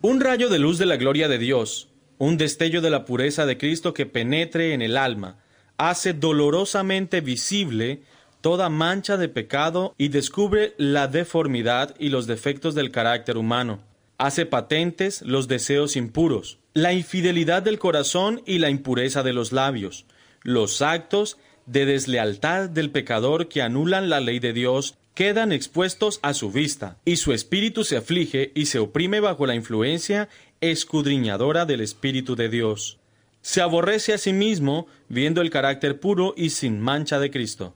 Un 0.01 0.21
rayo 0.21 0.49
de 0.49 0.57
luz 0.57 0.79
de 0.79 0.87
la 0.87 0.97
gloria 0.97 1.27
de 1.27 1.37
Dios, 1.37 1.89
un 2.17 2.37
destello 2.37 2.81
de 2.81 2.89
la 2.89 3.05
pureza 3.05 3.45
de 3.45 3.59
Cristo 3.59 3.93
que 3.93 4.07
penetre 4.07 4.73
en 4.73 4.81
el 4.81 4.97
alma, 4.97 5.37
hace 5.77 6.13
dolorosamente 6.13 7.21
visible 7.21 8.01
toda 8.41 8.69
mancha 8.69 9.17
de 9.17 9.29
pecado 9.29 9.93
y 9.99 10.07
descubre 10.07 10.73
la 10.79 11.07
deformidad 11.07 11.93
y 11.99 12.09
los 12.09 12.25
defectos 12.25 12.73
del 12.73 12.89
carácter 12.89 13.37
humano. 13.37 13.83
Hace 14.17 14.47
patentes 14.47 15.21
los 15.21 15.47
deseos 15.47 15.95
impuros, 15.95 16.57
la 16.73 16.91
infidelidad 16.91 17.61
del 17.61 17.77
corazón 17.77 18.41
y 18.47 18.57
la 18.57 18.71
impureza 18.71 19.21
de 19.21 19.33
los 19.33 19.51
labios, 19.51 20.07
los 20.41 20.81
actos 20.81 21.37
de 21.71 21.85
deslealtad 21.85 22.69
del 22.69 22.91
pecador 22.91 23.47
que 23.47 23.61
anulan 23.61 24.09
la 24.09 24.19
ley 24.19 24.39
de 24.39 24.51
Dios 24.51 24.97
quedan 25.13 25.53
expuestos 25.53 26.19
a 26.21 26.33
su 26.33 26.51
vista, 26.51 26.97
y 27.05 27.15
su 27.15 27.31
espíritu 27.31 27.85
se 27.85 27.95
aflige 27.95 28.51
y 28.55 28.65
se 28.65 28.79
oprime 28.79 29.21
bajo 29.21 29.45
la 29.45 29.55
influencia 29.55 30.27
escudriñadora 30.59 31.65
del 31.65 31.79
Espíritu 31.79 32.35
de 32.35 32.49
Dios. 32.49 32.99
Se 33.41 33.61
aborrece 33.61 34.13
a 34.13 34.17
sí 34.17 34.33
mismo, 34.33 34.87
viendo 35.07 35.41
el 35.41 35.49
carácter 35.49 35.99
puro 35.99 36.33
y 36.35 36.49
sin 36.49 36.81
mancha 36.81 37.19
de 37.19 37.31
Cristo. 37.31 37.73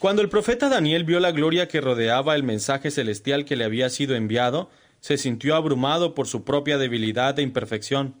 Cuando 0.00 0.22
el 0.22 0.28
profeta 0.28 0.68
Daniel 0.68 1.04
vio 1.04 1.20
la 1.20 1.30
gloria 1.30 1.68
que 1.68 1.80
rodeaba 1.80 2.34
el 2.34 2.42
mensaje 2.42 2.90
celestial 2.90 3.44
que 3.44 3.54
le 3.54 3.64
había 3.64 3.90
sido 3.90 4.16
enviado, 4.16 4.70
se 5.00 5.18
sintió 5.18 5.54
abrumado 5.54 6.16
por 6.16 6.26
su 6.26 6.42
propia 6.42 6.78
debilidad 6.78 7.38
e 7.38 7.42
imperfección. 7.42 8.16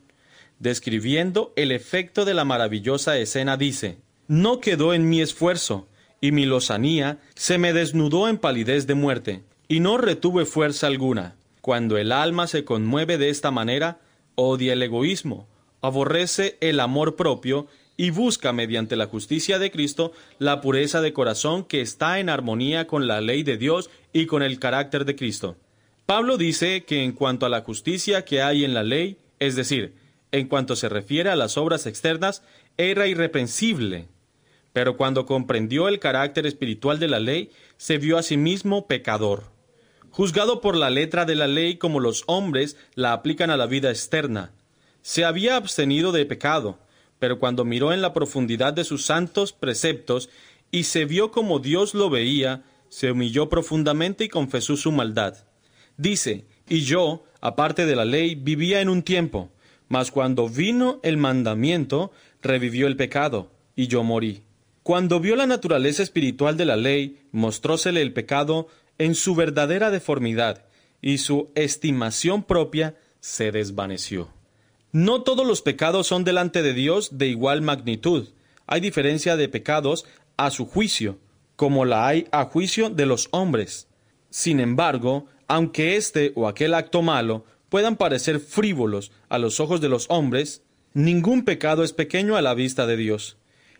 Describiendo 0.60 1.52
el 1.56 1.72
efecto 1.72 2.24
de 2.24 2.32
la 2.32 2.44
maravillosa 2.44 3.18
escena, 3.18 3.56
dice, 3.56 3.98
No 4.28 4.60
quedó 4.60 4.92
en 4.94 5.08
mi 5.08 5.20
esfuerzo, 5.20 5.86
y 6.20 6.32
mi 6.32 6.46
lozanía 6.46 7.18
se 7.34 7.58
me 7.58 7.72
desnudó 7.72 8.28
en 8.28 8.38
palidez 8.38 8.86
de 8.86 8.94
muerte, 8.94 9.44
y 9.68 9.80
no 9.80 9.98
retuve 9.98 10.46
fuerza 10.46 10.86
alguna. 10.86 11.36
Cuando 11.60 11.96
el 11.96 12.12
alma 12.12 12.46
se 12.46 12.64
conmueve 12.64 13.18
de 13.18 13.28
esta 13.28 13.50
manera, 13.50 14.00
odia 14.34 14.72
el 14.72 14.82
egoísmo, 14.82 15.48
aborrece 15.80 16.56
el 16.60 16.80
amor 16.80 17.16
propio 17.16 17.66
y 17.96 18.10
busca 18.10 18.52
mediante 18.52 18.96
la 18.96 19.06
justicia 19.06 19.58
de 19.58 19.70
Cristo 19.70 20.12
la 20.38 20.60
pureza 20.60 21.00
de 21.00 21.12
corazón 21.12 21.64
que 21.64 21.80
está 21.80 22.18
en 22.18 22.28
armonía 22.28 22.86
con 22.86 23.06
la 23.06 23.20
ley 23.20 23.42
de 23.42 23.56
Dios 23.56 23.90
y 24.12 24.26
con 24.26 24.42
el 24.42 24.58
carácter 24.58 25.04
de 25.04 25.16
Cristo. 25.16 25.56
Pablo 26.04 26.36
dice 26.36 26.84
que 26.84 27.02
en 27.02 27.12
cuanto 27.12 27.46
a 27.46 27.48
la 27.48 27.62
justicia 27.62 28.24
que 28.24 28.42
hay 28.42 28.64
en 28.64 28.74
la 28.74 28.82
ley, 28.82 29.18
es 29.38 29.56
decir, 29.56 29.94
en 30.30 30.48
cuanto 30.48 30.76
se 30.76 30.88
refiere 30.88 31.30
a 31.30 31.36
las 31.36 31.56
obras 31.56 31.86
externas, 31.86 32.42
era 32.76 33.06
irreprensible, 33.06 34.08
pero 34.76 34.98
cuando 34.98 35.24
comprendió 35.24 35.88
el 35.88 36.00
carácter 36.00 36.44
espiritual 36.44 36.98
de 36.98 37.08
la 37.08 37.18
ley, 37.18 37.50
se 37.78 37.96
vio 37.96 38.18
a 38.18 38.22
sí 38.22 38.36
mismo 38.36 38.86
pecador. 38.86 39.44
Juzgado 40.10 40.60
por 40.60 40.76
la 40.76 40.90
letra 40.90 41.24
de 41.24 41.34
la 41.34 41.46
ley 41.46 41.76
como 41.76 41.98
los 41.98 42.24
hombres 42.26 42.76
la 42.94 43.14
aplican 43.14 43.48
a 43.48 43.56
la 43.56 43.64
vida 43.64 43.88
externa, 43.88 44.52
se 45.00 45.24
había 45.24 45.56
abstenido 45.56 46.12
de 46.12 46.26
pecado, 46.26 46.78
pero 47.18 47.38
cuando 47.38 47.64
miró 47.64 47.94
en 47.94 48.02
la 48.02 48.12
profundidad 48.12 48.74
de 48.74 48.84
sus 48.84 49.06
santos 49.06 49.54
preceptos 49.54 50.28
y 50.70 50.82
se 50.84 51.06
vio 51.06 51.30
como 51.30 51.58
Dios 51.58 51.94
lo 51.94 52.10
veía, 52.10 52.62
se 52.90 53.10
humilló 53.10 53.48
profundamente 53.48 54.24
y 54.24 54.28
confesó 54.28 54.76
su 54.76 54.92
maldad. 54.92 55.46
Dice, 55.96 56.44
y 56.68 56.82
yo, 56.82 57.24
aparte 57.40 57.86
de 57.86 57.96
la 57.96 58.04
ley, 58.04 58.34
vivía 58.34 58.82
en 58.82 58.90
un 58.90 59.02
tiempo, 59.02 59.50
mas 59.88 60.10
cuando 60.10 60.50
vino 60.50 61.00
el 61.02 61.16
mandamiento, 61.16 62.12
revivió 62.42 62.86
el 62.86 62.96
pecado, 62.96 63.50
y 63.74 63.86
yo 63.86 64.02
morí. 64.02 64.45
Cuando 64.86 65.18
vio 65.18 65.34
la 65.34 65.48
naturaleza 65.48 66.04
espiritual 66.04 66.56
de 66.56 66.64
la 66.64 66.76
ley, 66.76 67.18
mostrósele 67.32 68.00
el 68.02 68.12
pecado 68.12 68.68
en 68.98 69.16
su 69.16 69.34
verdadera 69.34 69.90
deformidad, 69.90 70.64
y 71.02 71.18
su 71.18 71.50
estimación 71.56 72.44
propia 72.44 72.94
se 73.18 73.50
desvaneció. 73.50 74.28
No 74.92 75.24
todos 75.24 75.44
los 75.44 75.60
pecados 75.60 76.06
son 76.06 76.22
delante 76.22 76.62
de 76.62 76.72
Dios 76.72 77.18
de 77.18 77.26
igual 77.26 77.62
magnitud. 77.62 78.28
Hay 78.68 78.80
diferencia 78.80 79.36
de 79.36 79.48
pecados 79.48 80.06
a 80.36 80.52
su 80.52 80.66
juicio, 80.66 81.18
como 81.56 81.84
la 81.84 82.06
hay 82.06 82.28
a 82.30 82.44
juicio 82.44 82.88
de 82.88 83.06
los 83.06 83.26
hombres. 83.32 83.88
Sin 84.30 84.60
embargo, 84.60 85.26
aunque 85.48 85.96
este 85.96 86.30
o 86.36 86.46
aquel 86.46 86.74
acto 86.74 87.02
malo 87.02 87.44
puedan 87.70 87.96
parecer 87.96 88.38
frívolos 88.38 89.10
a 89.28 89.38
los 89.38 89.58
ojos 89.58 89.80
de 89.80 89.88
los 89.88 90.06
hombres, 90.10 90.62
ningún 90.94 91.44
pecado 91.44 91.82
es 91.82 91.92
pequeño 91.92 92.36
a 92.36 92.40
la 92.40 92.54
vista 92.54 92.86
de 92.86 92.96
Dios. 92.96 93.36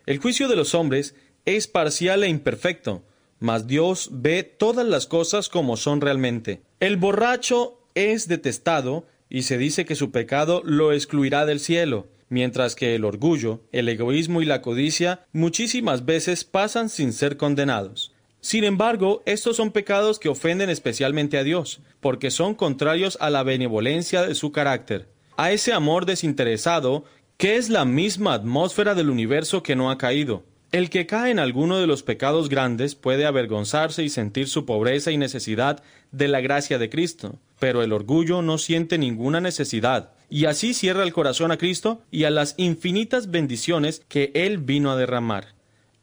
El 0.07 0.19
juicio 0.19 0.47
de 0.47 0.55
los 0.55 0.73
hombres 0.73 1.15
es 1.43 1.67
parcial 1.67 2.23
e 2.23 2.29
imperfecto, 2.29 3.03
mas 3.39 3.67
Dios 3.67 4.07
ve 4.13 4.41
todas 4.43 4.87
las 4.87 5.05
cosas 5.05 5.49
como 5.49 5.75
son 5.75 5.99
realmente. 5.99 6.61
El 6.79 6.95
borracho 6.95 7.81
es 7.93 8.29
detestado 8.29 9.05
y 9.29 9.41
se 9.41 9.57
dice 9.57 9.85
que 9.85 9.95
su 9.95 10.11
pecado 10.11 10.61
lo 10.63 10.93
excluirá 10.93 11.45
del 11.45 11.59
cielo, 11.59 12.07
mientras 12.29 12.73
que 12.73 12.95
el 12.95 13.03
orgullo, 13.03 13.59
el 13.73 13.89
egoísmo 13.89 14.41
y 14.41 14.45
la 14.45 14.61
codicia 14.61 15.25
muchísimas 15.33 16.05
veces 16.05 16.45
pasan 16.45 16.87
sin 16.87 17.11
ser 17.11 17.35
condenados. 17.35 18.13
Sin 18.39 18.63
embargo, 18.63 19.23
estos 19.25 19.57
son 19.57 19.71
pecados 19.71 20.19
que 20.19 20.29
ofenden 20.29 20.69
especialmente 20.69 21.37
a 21.37 21.43
Dios, 21.43 21.81
porque 21.99 22.31
son 22.31 22.55
contrarios 22.55 23.17
a 23.19 23.29
la 23.29 23.43
benevolencia 23.43 24.21
de 24.21 24.35
su 24.35 24.53
carácter, 24.53 25.09
a 25.35 25.51
ese 25.51 25.73
amor 25.73 26.05
desinteresado 26.05 27.03
que 27.37 27.57
es 27.57 27.69
la 27.69 27.85
misma 27.85 28.33
atmósfera 28.33 28.95
del 28.95 29.11
universo 29.11 29.61
que 29.61 29.75
no 29.75 29.91
ha 29.91 29.99
caído. 29.99 30.43
El 30.71 30.89
que 30.89 31.05
cae 31.05 31.29
en 31.29 31.37
alguno 31.37 31.77
de 31.77 31.85
los 31.85 32.01
pecados 32.01 32.49
grandes 32.49 32.95
puede 32.95 33.27
avergonzarse 33.27 34.03
y 34.03 34.09
sentir 34.09 34.47
su 34.47 34.65
pobreza 34.65 35.11
y 35.11 35.17
necesidad 35.17 35.83
de 36.11 36.27
la 36.27 36.41
gracia 36.41 36.79
de 36.79 36.89
Cristo, 36.89 37.35
pero 37.59 37.83
el 37.83 37.93
orgullo 37.93 38.41
no 38.41 38.57
siente 38.57 38.97
ninguna 38.97 39.39
necesidad, 39.39 40.13
y 40.31 40.45
así 40.45 40.73
cierra 40.73 41.03
el 41.03 41.13
corazón 41.13 41.51
a 41.51 41.57
Cristo 41.57 42.01
y 42.09 42.23
a 42.23 42.31
las 42.31 42.55
infinitas 42.57 43.29
bendiciones 43.29 44.01
que 44.09 44.31
Él 44.33 44.57
vino 44.57 44.91
a 44.91 44.97
derramar. 44.97 45.53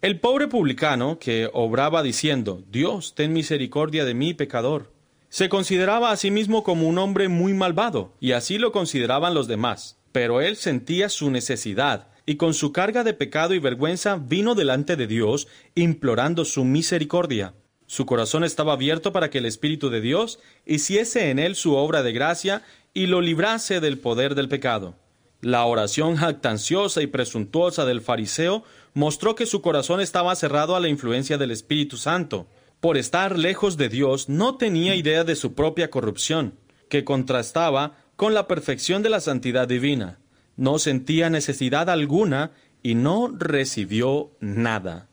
El 0.03 0.21
pobre 0.21 0.47
publicano, 0.47 1.19
que 1.19 1.50
obraba 1.53 2.03
diciendo, 2.03 2.62
Dios, 2.71 3.14
ten 3.14 3.33
misericordia 3.33 4.05
de 4.05 4.14
mí, 4.14 4.35
pecador, 4.35 4.94
se 5.35 5.49
consideraba 5.49 6.12
a 6.12 6.17
sí 6.17 6.31
mismo 6.31 6.62
como 6.62 6.87
un 6.87 6.99
hombre 6.99 7.29
muy 7.29 7.55
malvado, 7.55 8.12
y 8.21 8.33
así 8.33 8.59
lo 8.59 8.71
consideraban 8.73 9.35
los 9.35 9.49
demás 9.49 9.99
pero 10.14 10.41
él 10.41 10.55
sentía 10.55 11.09
su 11.09 11.29
necesidad, 11.33 12.07
y 12.25 12.37
con 12.37 12.55
su 12.55 12.71
carga 12.71 13.03
de 13.03 13.14
pecado 13.14 13.53
y 13.53 13.59
vergüenza 13.59 14.14
vino 14.14 14.55
delante 14.55 14.95
de 14.95 15.09
Dios, 15.09 15.49
implorando 15.75 16.45
su 16.45 16.64
misericordia. 16.64 17.53
Su 17.88 18.07
corazón 18.07 18.45
estaba 18.45 18.75
abierto 18.75 19.12
para 19.12 19.29
que 19.29 19.38
el 19.38 19.45
Espíritu 19.45 19.91
de 19.91 20.00
Dios 20.00 20.38
hiciese 20.67 21.31
en 21.31 21.41
él 21.41 21.57
su 21.57 21.75
obra 21.75 22.05
de 22.05 22.12
gracia 22.12 22.62
y 22.95 23.07
lo 23.07 23.21
librase 23.21 23.81
del 23.81 23.99
poder 23.99 24.37
del 24.37 24.49
pecado. 24.49 24.95
La 25.41 25.64
oración 25.64 26.14
jactanciosa 26.14 27.03
y 27.03 27.09
presuntuosa 27.09 27.85
del 27.85 28.00
fariseo 28.00 28.62
mostró 28.93 29.35
que 29.35 29.47
su 29.47 29.62
corazón 29.62 30.00
estaba 30.00 30.37
cerrado 30.37 30.76
a 30.76 30.81
la 30.81 30.87
influencia 30.87 31.38
del 31.38 31.50
Espíritu 31.50 31.97
Santo. 31.97 32.47
Por 32.85 32.99
estar 32.99 33.38
lejos 33.38 33.79
de 33.79 33.88
Dios 33.88 34.29
no 34.29 34.59
tenía 34.59 34.95
idea 34.95 35.25
de 35.25 35.37
su 35.37 35.55
propia 35.55 35.88
corrupción, 35.88 36.59
que 36.91 37.03
contrastaba 37.03 37.97
con 38.14 38.35
la 38.35 38.47
perfección 38.47 39.03
de 39.03 39.09
la 39.09 39.21
santidad 39.21 39.67
divina. 39.67 40.19
No 40.59 40.79
sentía 40.79 41.31
necesidad 41.31 41.88
alguna 41.88 42.50
y 42.83 42.95
no 42.95 43.33
recibió 43.35 44.33
nada. 44.38 45.09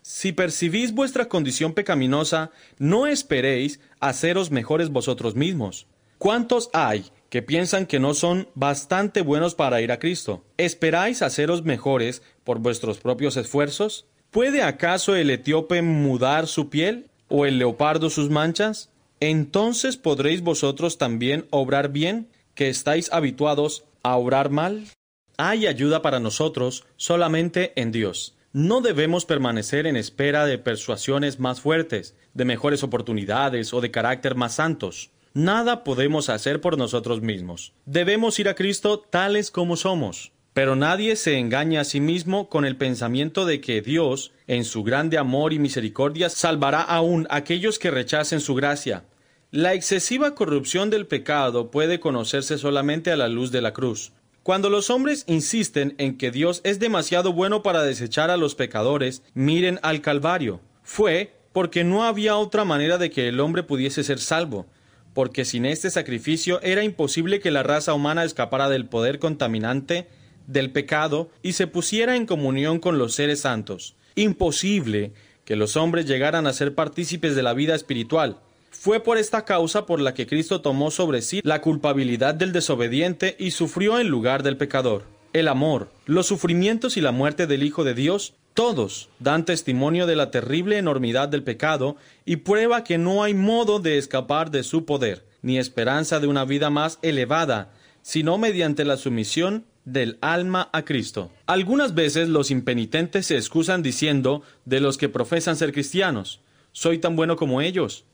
Si 0.00 0.32
percibís 0.32 0.94
vuestra 0.94 1.28
condición 1.28 1.74
pecaminosa, 1.74 2.52
no 2.78 3.06
esperéis 3.06 3.80
haceros 4.00 4.50
mejores 4.50 4.88
vosotros 4.88 5.34
mismos. 5.34 5.86
¿Cuántos 6.16 6.70
hay 6.72 7.10
que 7.28 7.42
piensan 7.42 7.84
que 7.84 8.00
no 8.00 8.14
son 8.14 8.48
bastante 8.54 9.20
buenos 9.20 9.54
para 9.54 9.82
ir 9.82 9.92
a 9.92 9.98
Cristo? 9.98 10.42
¿Esperáis 10.56 11.20
haceros 11.20 11.64
mejores 11.64 12.22
por 12.44 12.60
vuestros 12.60 12.96
propios 12.96 13.36
esfuerzos? 13.36 14.06
¿Puede 14.34 14.64
acaso 14.64 15.14
el 15.14 15.30
etíope 15.30 15.80
mudar 15.80 16.48
su 16.48 16.68
piel 16.68 17.06
o 17.28 17.46
el 17.46 17.56
leopardo 17.58 18.10
sus 18.10 18.30
manchas? 18.30 18.90
entonces 19.20 19.96
podréis 19.96 20.42
vosotros 20.42 20.98
también 20.98 21.46
obrar 21.50 21.90
bien, 21.90 22.28
que 22.56 22.68
estáis 22.68 23.12
habituados 23.12 23.84
a 24.02 24.16
obrar 24.16 24.50
mal. 24.50 24.88
Hay 25.36 25.68
ayuda 25.68 26.02
para 26.02 26.18
nosotros 26.18 26.84
solamente 26.96 27.72
en 27.80 27.92
Dios. 27.92 28.36
No 28.52 28.80
debemos 28.80 29.24
permanecer 29.24 29.86
en 29.86 29.94
espera 29.94 30.46
de 30.46 30.58
persuasiones 30.58 31.38
más 31.38 31.60
fuertes, 31.60 32.16
de 32.34 32.44
mejores 32.44 32.82
oportunidades 32.82 33.72
o 33.72 33.80
de 33.80 33.92
carácter 33.92 34.34
más 34.34 34.54
santos. 34.54 35.12
Nada 35.32 35.84
podemos 35.84 36.28
hacer 36.28 36.60
por 36.60 36.76
nosotros 36.76 37.22
mismos. 37.22 37.72
Debemos 37.86 38.40
ir 38.40 38.48
a 38.48 38.56
Cristo 38.56 38.98
tales 38.98 39.52
como 39.52 39.76
somos. 39.76 40.33
Pero 40.54 40.76
nadie 40.76 41.16
se 41.16 41.36
engaña 41.36 41.80
a 41.80 41.84
sí 41.84 42.00
mismo 42.00 42.48
con 42.48 42.64
el 42.64 42.76
pensamiento 42.76 43.44
de 43.44 43.60
que 43.60 43.82
Dios, 43.82 44.32
en 44.46 44.64
su 44.64 44.84
grande 44.84 45.18
amor 45.18 45.52
y 45.52 45.58
misericordia, 45.58 46.30
salvará 46.30 46.80
aún 46.80 47.26
a 47.28 47.36
aquellos 47.36 47.80
que 47.80 47.90
rechacen 47.90 48.40
su 48.40 48.54
gracia. 48.54 49.02
La 49.50 49.74
excesiva 49.74 50.36
corrupción 50.36 50.90
del 50.90 51.06
pecado 51.06 51.72
puede 51.72 51.98
conocerse 51.98 52.56
solamente 52.56 53.10
a 53.10 53.16
la 53.16 53.26
luz 53.26 53.50
de 53.50 53.62
la 53.62 53.72
cruz. 53.72 54.12
Cuando 54.44 54.70
los 54.70 54.90
hombres 54.90 55.24
insisten 55.26 55.96
en 55.98 56.16
que 56.18 56.30
Dios 56.30 56.60
es 56.62 56.78
demasiado 56.78 57.32
bueno 57.32 57.64
para 57.64 57.82
desechar 57.82 58.30
a 58.30 58.36
los 58.36 58.54
pecadores, 58.54 59.22
miren 59.34 59.80
al 59.82 60.02
Calvario. 60.02 60.60
Fue 60.84 61.34
porque 61.52 61.82
no 61.82 62.04
había 62.04 62.36
otra 62.36 62.64
manera 62.64 62.96
de 62.96 63.10
que 63.10 63.26
el 63.26 63.40
hombre 63.40 63.64
pudiese 63.64 64.04
ser 64.04 64.20
salvo 64.20 64.66
porque 65.14 65.44
sin 65.44 65.64
este 65.64 65.90
sacrificio 65.90 66.60
era 66.62 66.82
imposible 66.82 67.38
que 67.38 67.52
la 67.52 67.62
raza 67.62 67.94
humana 67.94 68.24
escapara 68.24 68.68
del 68.68 68.86
poder 68.86 69.20
contaminante 69.20 70.08
del 70.46 70.70
pecado 70.70 71.30
y 71.42 71.52
se 71.52 71.66
pusiera 71.66 72.16
en 72.16 72.26
comunión 72.26 72.78
con 72.78 72.98
los 72.98 73.14
seres 73.14 73.40
santos. 73.40 73.94
Imposible 74.14 75.12
que 75.44 75.56
los 75.56 75.76
hombres 75.76 76.06
llegaran 76.06 76.46
a 76.46 76.52
ser 76.52 76.74
partícipes 76.74 77.36
de 77.36 77.42
la 77.42 77.54
vida 77.54 77.74
espiritual. 77.74 78.38
Fue 78.70 79.00
por 79.00 79.18
esta 79.18 79.44
causa 79.44 79.86
por 79.86 80.00
la 80.00 80.14
que 80.14 80.26
Cristo 80.26 80.60
tomó 80.60 80.90
sobre 80.90 81.22
sí 81.22 81.40
la 81.44 81.60
culpabilidad 81.60 82.34
del 82.34 82.52
desobediente 82.52 83.36
y 83.38 83.52
sufrió 83.52 84.00
en 84.00 84.08
lugar 84.08 84.42
del 84.42 84.56
pecador. 84.56 85.04
El 85.32 85.48
amor, 85.48 85.90
los 86.06 86.26
sufrimientos 86.26 86.96
y 86.96 87.00
la 87.00 87.12
muerte 87.12 87.46
del 87.46 87.62
Hijo 87.62 87.84
de 87.84 87.94
Dios 87.94 88.34
todos 88.54 89.08
dan 89.18 89.44
testimonio 89.44 90.06
de 90.06 90.14
la 90.14 90.30
terrible 90.30 90.78
enormidad 90.78 91.28
del 91.28 91.42
pecado 91.42 91.96
y 92.24 92.36
prueba 92.36 92.84
que 92.84 92.98
no 92.98 93.24
hay 93.24 93.34
modo 93.34 93.80
de 93.80 93.98
escapar 93.98 94.52
de 94.52 94.62
su 94.62 94.84
poder, 94.84 95.24
ni 95.42 95.58
esperanza 95.58 96.20
de 96.20 96.28
una 96.28 96.44
vida 96.44 96.70
más 96.70 97.00
elevada, 97.02 97.72
sino 98.02 98.38
mediante 98.38 98.84
la 98.84 98.96
sumisión 98.96 99.64
del 99.84 100.18
alma 100.20 100.70
a 100.72 100.84
Cristo. 100.84 101.30
Algunas 101.46 101.94
veces 101.94 102.28
los 102.28 102.50
impenitentes 102.50 103.26
se 103.26 103.36
excusan 103.36 103.82
diciendo 103.82 104.42
de 104.64 104.80
los 104.80 104.98
que 104.98 105.08
profesan 105.08 105.56
ser 105.56 105.72
cristianos, 105.72 106.40
soy 106.72 106.98
tan 106.98 107.16
bueno 107.16 107.36
como 107.36 107.60
ellos. 107.60 108.04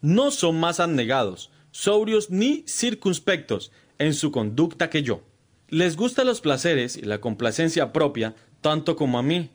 No 0.00 0.30
son 0.30 0.60
más 0.60 0.80
abnegados, 0.80 1.50
sobrios 1.70 2.30
ni 2.30 2.64
circunspectos 2.66 3.72
en 3.98 4.14
su 4.14 4.30
conducta 4.30 4.90
que 4.90 5.02
yo. 5.02 5.22
Les 5.68 5.96
gustan 5.96 6.26
los 6.26 6.40
placeres 6.40 6.96
y 6.96 7.02
la 7.02 7.20
complacencia 7.20 7.92
propia 7.92 8.34
tanto 8.60 8.96
como 8.96 9.18
a 9.18 9.22
mí, 9.22 9.50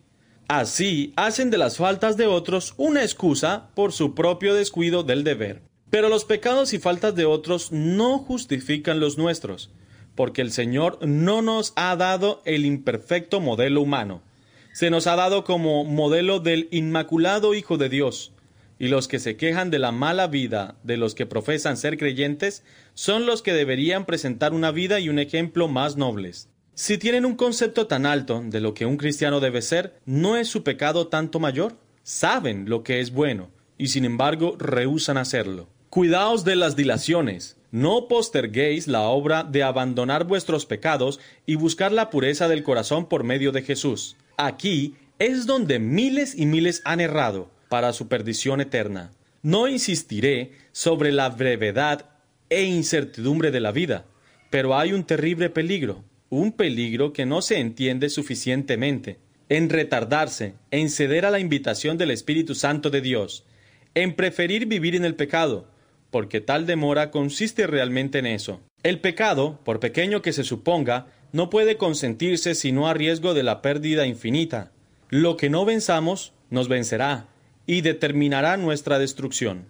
Así 0.52 1.14
hacen 1.16 1.50
de 1.50 1.58
las 1.58 1.78
faltas 1.78 2.18
de 2.18 2.28
otros 2.28 2.74
una 2.76 3.04
excusa 3.04 3.70
por 3.74 3.94
su 3.94 4.14
propio 4.14 4.54
descuido 4.54 5.02
del 5.02 5.24
deber. 5.24 5.62
Pero 5.90 6.10
los 6.10 6.26
pecados 6.26 6.74
y 6.74 6.80
faltas 6.80 7.16
de 7.16 7.24
otros 7.24 7.72
no 7.72 8.20
justifican 8.20 9.00
los 9.00 9.18
nuestros, 9.18 9.72
porque 10.16 10.42
el 10.42 10.52
Señor 10.52 11.00
no 11.06 11.42
nos 11.42 11.74
ha 11.76 11.96
dado 11.96 12.42
el 12.46 12.66
imperfecto 12.66 13.40
modelo 13.40 13.82
humano, 13.82 14.22
se 14.74 14.90
nos 14.90 15.08
ha 15.08 15.16
dado 15.16 15.44
como 15.44 15.84
modelo 15.84 16.40
del 16.40 16.68
inmaculado 16.72 17.54
Hijo 17.54 17.78
de 17.78 17.90
Dios, 17.90 18.34
y 18.80 18.88
los 18.88 19.08
que 19.08 19.20
se 19.20 19.38
quejan 19.38 19.70
de 19.70 19.78
la 19.78 19.92
mala 19.92 20.26
vida 20.28 20.76
de 20.84 20.98
los 20.98 21.14
que 21.14 21.28
profesan 21.28 21.78
ser 21.78 21.98
creyentes 21.98 22.64
son 22.96 23.28
los 23.28 23.44
que 23.44 23.54
deberían 23.54 24.06
presentar 24.06 24.54
una 24.54 24.72
vida 24.72 25.00
y 25.00 25.08
un 25.08 25.20
ejemplo 25.20 25.68
más 25.68 25.98
nobles. 25.98 26.50
Si 26.74 26.98
tienen 26.98 27.26
un 27.26 27.36
concepto 27.36 27.86
tan 27.86 28.08
alto 28.08 28.42
de 28.44 28.60
lo 28.60 28.74
que 28.74 28.88
un 28.88 28.98
cristiano 28.98 29.40
debe 29.40 29.62
ser, 29.62 30.00
¿no 30.06 30.36
es 30.36 30.48
su 30.48 30.64
pecado 30.64 31.10
tanto 31.10 31.40
mayor? 31.40 31.76
Saben 32.02 32.70
lo 32.70 32.82
que 32.82 33.02
es 33.02 33.12
bueno 33.12 33.52
y 33.78 33.90
sin 33.90 34.04
embargo 34.04 34.56
rehúsan 34.58 35.18
hacerlo. 35.18 35.68
Cuidaos 35.92 36.44
de 36.44 36.56
las 36.56 36.76
dilaciones. 36.76 37.58
No 37.72 38.08
posterguéis 38.08 38.88
la 38.88 39.02
obra 39.02 39.44
de 39.44 39.64
abandonar 39.64 40.26
vuestros 40.26 40.66
pecados 40.66 41.20
y 41.46 41.56
buscar 41.56 41.92
la 41.92 42.10
pureza 42.10 42.48
del 42.48 42.64
corazón 42.64 43.08
por 43.08 43.24
medio 43.24 43.52
de 43.52 43.62
Jesús. 43.62 44.18
Aquí 44.38 44.96
es 45.20 45.46
donde 45.46 45.80
miles 45.80 46.38
y 46.38 46.46
miles 46.46 46.82
han 46.86 47.00
errado 47.00 47.50
para 47.70 47.94
su 47.94 48.08
perdición 48.08 48.62
eterna. 48.62 49.12
No 49.42 49.68
insistiré 49.68 50.52
sobre 50.72 51.12
la 51.12 51.30
brevedad 51.30 52.06
e 52.50 52.64
incertidumbre 52.64 53.52
de 53.52 53.62
la 53.62 53.72
vida, 53.72 54.06
pero 54.50 54.78
hay 54.78 54.94
un 54.94 55.06
terrible 55.06 55.50
peligro 55.50 56.04
un 56.32 56.54
peligro 56.54 57.12
que 57.12 57.26
no 57.26 57.42
se 57.42 57.60
entiende 57.60 58.10
suficientemente, 58.10 59.20
en 59.50 59.70
retardarse, 59.70 60.54
en 60.72 60.90
ceder 60.90 61.26
a 61.26 61.30
la 61.30 61.40
invitación 61.40 61.98
del 61.98 62.10
Espíritu 62.10 62.56
Santo 62.56 62.90
de 62.90 63.02
Dios, 63.02 63.44
en 63.96 64.16
preferir 64.16 64.66
vivir 64.66 64.96
en 64.96 65.04
el 65.04 65.16
pecado, 65.16 65.68
porque 66.12 66.42
tal 66.42 66.68
demora 66.68 67.10
consiste 67.10 67.66
realmente 67.66 68.20
en 68.20 68.28
eso. 68.28 68.62
El 68.84 69.00
pecado, 69.00 69.60
por 69.64 69.80
pequeño 69.80 70.22
que 70.22 70.34
se 70.34 70.44
suponga, 70.44 71.08
no 71.32 71.50
puede 71.50 71.78
consentirse 71.78 72.54
sino 72.54 72.88
a 72.88 72.94
riesgo 72.94 73.34
de 73.34 73.44
la 73.44 73.62
pérdida 73.62 74.06
infinita. 74.06 74.72
Lo 75.10 75.38
que 75.38 75.50
no 75.50 75.66
venzamos 75.66 76.34
nos 76.50 76.68
vencerá 76.68 77.28
y 77.66 77.82
determinará 77.82 78.58
nuestra 78.58 79.00
destrucción. 79.00 79.66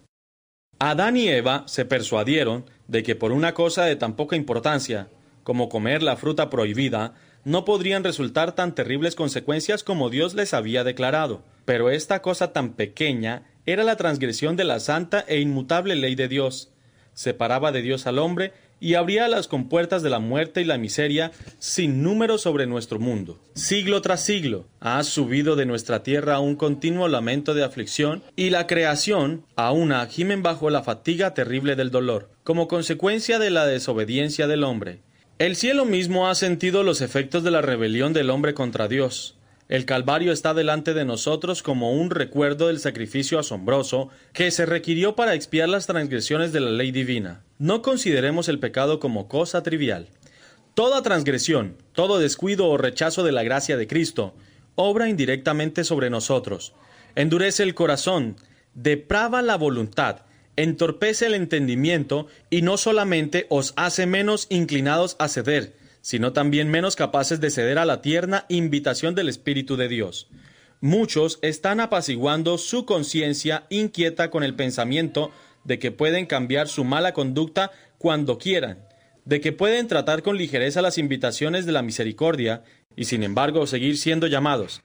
Adán 0.80 1.16
y 1.16 1.28
Eva 1.28 1.64
se 1.68 1.86
persuadieron 1.86 2.66
de 2.88 3.04
que 3.04 3.16
por 3.16 3.32
una 3.32 3.54
cosa 3.54 3.86
de 3.86 3.96
tan 3.96 4.16
poca 4.16 4.36
importancia, 4.36 5.10
como 5.44 5.70
comer 5.70 6.02
la 6.02 6.18
fruta 6.18 6.50
prohibida, 6.50 7.14
no 7.44 7.66
podrían 7.66 8.04
resultar 8.04 8.54
tan 8.54 8.74
terribles 8.74 9.16
consecuencias 9.16 9.84
como 9.84 10.10
Dios 10.10 10.34
les 10.34 10.54
había 10.54 10.84
declarado. 10.84 11.44
Pero 11.66 11.92
esta 11.92 12.22
cosa 12.22 12.54
tan 12.54 12.74
pequeña 12.74 13.44
era 13.66 13.84
la 13.84 13.96
transgresión 13.96 14.56
de 14.56 14.64
la 14.64 14.80
santa 14.80 15.24
e 15.28 15.40
inmutable 15.40 15.96
ley 15.96 16.16
de 16.16 16.28
Dios. 16.28 16.72
Separaba 17.14 17.72
de 17.72 17.82
Dios 17.82 18.08
al 18.08 18.20
hombre 18.20 18.54
y 18.82 18.96
abría 18.96 19.28
las 19.28 19.48
compuertas 19.48 20.02
de 20.02 20.10
la 20.10 20.20
muerte 20.20 20.62
y 20.62 20.66
la 20.66 20.80
miseria 20.80 21.32
sin 21.60 22.02
número 22.02 22.38
sobre 22.38 22.66
nuestro 22.66 23.00
mundo. 23.00 23.40
Siglo 23.54 24.02
tras 24.02 24.26
siglo 24.26 24.66
ha 24.80 25.02
subido 25.04 25.56
de 25.56 25.68
nuestra 25.68 26.02
tierra 26.02 26.40
un 26.40 26.56
continuo 26.56 27.08
lamento 27.08 27.54
de 27.54 27.64
aflicción 27.64 28.24
y 28.36 28.50
la 28.50 28.66
creación 28.66 29.46
a 29.56 29.72
una 29.72 30.06
gimen 30.08 30.42
bajo 30.42 30.70
la 30.72 30.82
fatiga 30.82 31.36
terrible 31.36 31.76
del 31.76 31.92
dolor, 31.92 32.30
como 32.44 32.68
consecuencia 32.68 33.38
de 33.38 33.52
la 33.52 33.68
desobediencia 33.68 34.48
del 34.48 34.64
hombre. 34.64 35.00
El 35.38 35.56
cielo 35.56 35.86
mismo 35.86 36.28
ha 36.28 36.36
sentido 36.36 36.84
los 36.84 37.02
efectos 37.02 37.44
de 37.44 37.52
la 37.52 37.62
rebelión 37.62 38.14
del 38.14 38.32
hombre 38.32 38.54
contra 38.54 38.88
Dios. 38.88 39.36
El 39.72 39.86
Calvario 39.86 40.34
está 40.34 40.54
delante 40.54 40.94
de 40.94 41.06
nosotros 41.06 41.64
como 41.64 41.94
un 41.94 42.10
recuerdo 42.10 42.68
del 42.68 42.82
sacrificio 42.82 43.40
asombroso 43.40 44.10
que 44.34 44.52
se 44.52 44.66
requirió 44.66 45.16
para 45.16 45.34
expiar 45.34 45.70
las 45.70 45.88
transgresiones 45.88 46.52
de 46.52 46.60
la 46.60 46.72
ley 46.72 46.92
divina. 46.92 47.46
No 47.58 47.82
consideremos 47.82 48.50
el 48.50 48.60
pecado 48.60 49.00
como 49.00 49.30
cosa 49.30 49.64
trivial. 49.64 50.10
Toda 50.74 51.02
transgresión, 51.04 51.78
todo 51.94 52.20
descuido 52.20 52.68
o 52.68 52.76
rechazo 52.78 53.24
de 53.24 53.32
la 53.32 53.44
gracia 53.44 53.78
de 53.78 53.88
Cristo, 53.88 54.36
obra 54.76 55.08
indirectamente 55.08 55.86
sobre 55.86 56.10
nosotros, 56.10 56.74
endurece 57.16 57.64
el 57.64 57.74
corazón, 57.74 58.36
deprava 58.74 59.42
la 59.42 59.56
voluntad, 59.56 60.24
entorpece 60.58 61.28
el 61.28 61.34
entendimiento 61.34 62.28
y 62.50 62.62
no 62.62 62.76
solamente 62.76 63.46
os 63.48 63.72
hace 63.78 64.06
menos 64.06 64.48
inclinados 64.50 65.16
a 65.18 65.30
ceder, 65.30 65.72
sino 66.02 66.34
también 66.34 66.70
menos 66.70 66.96
capaces 66.96 67.40
de 67.40 67.50
ceder 67.50 67.78
a 67.78 67.86
la 67.86 68.02
tierna 68.02 68.46
invitación 68.50 69.16
del 69.16 69.30
Espíritu 69.30 69.78
de 69.78 69.88
Dios. 69.88 70.28
Muchos 70.82 71.38
están 71.42 71.80
apaciguando 71.80 72.58
su 72.58 72.86
conciencia 72.86 73.66
inquieta 73.70 74.32
con 74.32 74.44
el 74.44 74.56
pensamiento 74.56 75.32
de 75.64 75.78
que 75.78 75.92
pueden 75.92 76.26
cambiar 76.26 76.68
su 76.68 76.84
mala 76.84 77.14
conducta 77.14 77.72
cuando 78.00 78.40
quieran, 78.40 78.80
de 79.26 79.42
que 79.42 79.52
pueden 79.52 79.88
tratar 79.88 80.24
con 80.24 80.38
ligereza 80.38 80.82
las 80.82 80.98
invitaciones 80.98 81.68
de 81.68 81.72
la 81.72 81.84
misericordia 81.84 82.64
y 82.96 83.06
sin 83.06 83.22
embargo 83.24 83.68
seguir 83.68 83.98
siendo 83.98 84.26
llamados. 84.26 84.82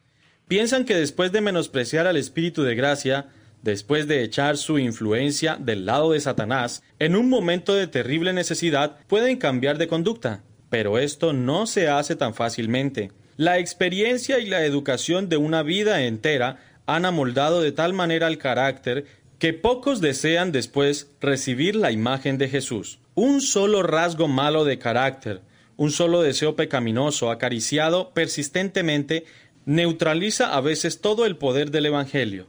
Piensan 0.49 0.85
que 0.85 0.95
después 0.95 1.33
de 1.33 1.41
menospreciar 1.41 2.07
al 2.07 2.17
Espíritu 2.17 2.63
de 2.63 2.75
gracia, 2.75 3.29
después 3.63 4.07
de 4.07 4.23
echar 4.23 4.59
su 4.59 4.79
influencia 4.79 5.57
del 5.59 5.87
lado 5.87 6.13
de 6.13 6.21
Satanás, 6.21 6.83
en 6.99 7.17
un 7.17 7.29
momento 7.29 7.75
de 7.75 7.87
terrible 7.87 8.33
necesidad 8.33 8.99
pueden 9.09 9.39
cambiar 9.39 9.79
de 9.79 9.89
conducta. 9.89 10.45
Pero 10.71 10.99
esto 10.99 11.33
no 11.33 11.67
se 11.67 11.89
hace 11.89 12.17
tan 12.17 12.35
fácilmente. 12.35 13.13
La 13.37 13.59
experiencia 13.59 14.39
y 14.39 14.47
la 14.47 14.65
educación 14.65 15.29
de 15.29 15.37
una 15.37 15.63
vida 15.63 16.03
entera 16.03 16.59
han 16.87 17.05
amoldado 17.05 17.61
de 17.61 17.73
tal 17.73 17.93
manera 17.93 18.29
el 18.29 18.39
carácter 18.39 19.05
que 19.39 19.53
pocos 19.53 20.01
desean 20.01 20.53
después 20.53 21.11
recibir 21.21 21.77
la 21.77 21.93
imagen 21.93 22.39
de 22.39 22.49
Jesús. 22.49 22.99
Un 23.15 23.41
solo 23.41 23.83
rasgo 23.83 24.29
malo 24.29 24.65
de 24.65 24.79
carácter, 24.79 25.43
un 25.77 25.91
solo 25.91 26.23
deseo 26.23 26.57
pecaminoso 26.57 27.31
acariciado 27.31 28.11
persistentemente 28.15 29.25
neutraliza 29.67 30.57
a 30.57 30.61
veces 30.61 31.01
todo 31.01 31.27
el 31.27 31.37
poder 31.37 31.71
del 31.71 31.87
Evangelio. 31.87 32.47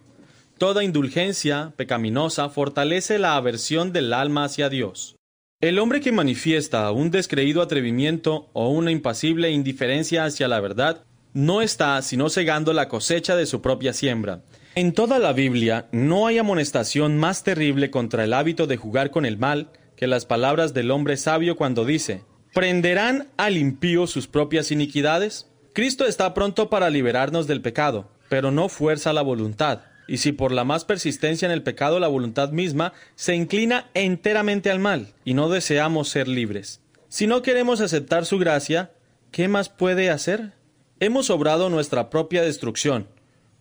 Toda 0.57 0.83
indulgencia 0.83 1.73
pecaminosa 1.75 2.49
fortalece 2.49 3.19
la 3.19 3.35
aversión 3.35 3.91
del 3.91 4.13
alma 4.13 4.45
hacia 4.45 4.69
Dios. 4.69 5.16
El 5.59 5.79
hombre 5.79 6.01
que 6.01 6.11
manifiesta 6.11 6.91
un 6.91 7.09
descreído 7.09 7.63
atrevimiento 7.63 8.47
o 8.53 8.69
una 8.69 8.91
impasible 8.91 9.49
indiferencia 9.49 10.23
hacia 10.23 10.47
la 10.47 10.59
verdad 10.59 11.03
no 11.33 11.63
está 11.63 11.99
sino 12.03 12.29
cegando 12.29 12.73
la 12.73 12.87
cosecha 12.87 13.35
de 13.35 13.47
su 13.47 13.59
propia 13.59 13.91
siembra. 13.91 14.43
En 14.75 14.93
toda 14.93 15.17
la 15.17 15.33
Biblia 15.33 15.87
no 15.91 16.27
hay 16.27 16.37
amonestación 16.37 17.17
más 17.17 17.43
terrible 17.43 17.89
contra 17.89 18.23
el 18.23 18.33
hábito 18.33 18.67
de 18.67 18.77
jugar 18.77 19.09
con 19.09 19.25
el 19.25 19.39
mal 19.39 19.71
que 19.95 20.05
las 20.05 20.27
palabras 20.27 20.75
del 20.75 20.91
hombre 20.91 21.17
sabio 21.17 21.55
cuando 21.55 21.85
dice, 21.85 22.23
¿prenderán 22.53 23.29
al 23.37 23.57
impío 23.57 24.05
sus 24.05 24.27
propias 24.27 24.71
iniquidades? 24.71 25.49
Cristo 25.73 26.05
está 26.05 26.35
pronto 26.35 26.69
para 26.69 26.91
liberarnos 26.91 27.47
del 27.47 27.63
pecado, 27.63 28.11
pero 28.29 28.51
no 28.51 28.69
fuerza 28.69 29.11
la 29.11 29.23
voluntad. 29.23 29.81
Y 30.07 30.17
si 30.17 30.31
por 30.31 30.51
la 30.51 30.63
más 30.63 30.85
persistencia 30.85 31.45
en 31.45 31.51
el 31.51 31.63
pecado 31.63 31.99
la 31.99 32.07
voluntad 32.07 32.51
misma 32.51 32.93
se 33.15 33.35
inclina 33.35 33.89
enteramente 33.93 34.71
al 34.71 34.79
mal, 34.79 35.13
y 35.25 35.33
no 35.33 35.49
deseamos 35.49 36.09
ser 36.09 36.27
libres. 36.27 36.81
Si 37.09 37.27
no 37.27 37.41
queremos 37.41 37.81
aceptar 37.81 38.25
su 38.25 38.37
gracia, 38.37 38.91
¿qué 39.31 39.47
más 39.47 39.69
puede 39.69 40.09
hacer? 40.09 40.53
Hemos 40.99 41.29
obrado 41.29 41.69
nuestra 41.69 42.09
propia 42.09 42.41
destrucción, 42.41 43.07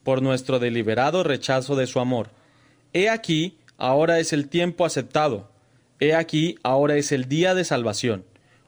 por 0.03 0.23
nuestro 0.23 0.59
deliberado 0.59 1.23
rechazo 1.23 1.77
de 1.77 1.87
su 1.87 2.01
amor. 2.01 2.31
He 2.93 3.09
aquí, 3.11 3.59
ahora 3.77 4.21
es 4.21 4.33
el 4.33 4.49
tiempo 4.49 4.85
aceptado. 4.85 5.51
He 6.01 6.15
aquí, 6.15 6.59
ahora 6.63 6.97
es 6.97 7.13
el 7.13 7.29
día 7.29 7.55
de 7.55 7.65
salvación. 7.65 8.25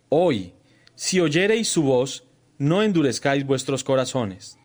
Hoy, 0.08 0.52
si 0.96 1.20
oyereis 1.20 1.68
su 1.68 1.82
voz, 1.82 2.24
no 2.58 2.82
endurezcáis 2.82 3.46
vuestros 3.46 3.84
corazones. 3.84 4.58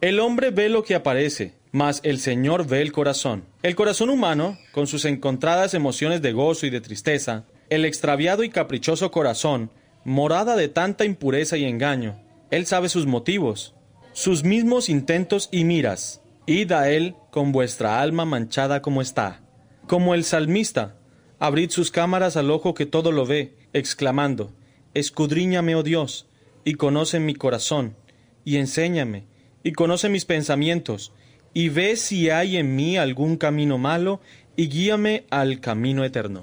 El 0.00 0.20
hombre 0.20 0.50
ve 0.50 0.68
lo 0.68 0.82
que 0.84 0.94
aparece, 0.94 1.54
mas 1.74 1.98
el 2.04 2.20
Señor 2.20 2.68
ve 2.68 2.82
el 2.82 2.92
corazón. 2.92 3.46
El 3.64 3.74
corazón 3.74 4.08
humano, 4.08 4.56
con 4.70 4.86
sus 4.86 5.04
encontradas 5.04 5.74
emociones 5.74 6.22
de 6.22 6.32
gozo 6.32 6.66
y 6.66 6.70
de 6.70 6.80
tristeza, 6.80 7.46
el 7.68 7.84
extraviado 7.84 8.44
y 8.44 8.48
caprichoso 8.48 9.10
corazón, 9.10 9.72
morada 10.04 10.54
de 10.54 10.68
tanta 10.68 11.04
impureza 11.04 11.56
y 11.56 11.64
engaño, 11.64 12.22
él 12.52 12.66
sabe 12.66 12.88
sus 12.88 13.06
motivos, 13.06 13.74
sus 14.12 14.44
mismos 14.44 14.88
intentos 14.88 15.48
y 15.50 15.64
miras. 15.64 16.22
Id 16.46 16.70
a 16.70 16.90
él 16.92 17.16
con 17.32 17.50
vuestra 17.50 18.00
alma 18.00 18.24
manchada 18.24 18.80
como 18.80 19.02
está. 19.02 19.42
Como 19.88 20.14
el 20.14 20.22
salmista, 20.22 20.94
abrid 21.40 21.70
sus 21.70 21.90
cámaras 21.90 22.36
al 22.36 22.52
ojo 22.52 22.74
que 22.74 22.86
todo 22.86 23.10
lo 23.10 23.26
ve, 23.26 23.56
exclamando, 23.72 24.52
Escudriñame, 24.94 25.74
oh 25.74 25.82
Dios, 25.82 26.28
y 26.64 26.74
conoce 26.74 27.18
mi 27.18 27.34
corazón, 27.34 27.96
y 28.44 28.58
enséñame, 28.58 29.26
y 29.64 29.72
conoce 29.72 30.08
mis 30.08 30.24
pensamientos, 30.24 31.12
y 31.54 31.68
ve 31.68 31.96
si 31.96 32.28
hay 32.28 32.56
en 32.56 32.74
mí 32.76 32.96
algún 32.98 33.36
camino 33.36 33.78
malo, 33.78 34.20
y 34.56 34.68
guíame 34.68 35.24
al 35.30 35.60
camino 35.60 36.04
eterno. 36.04 36.42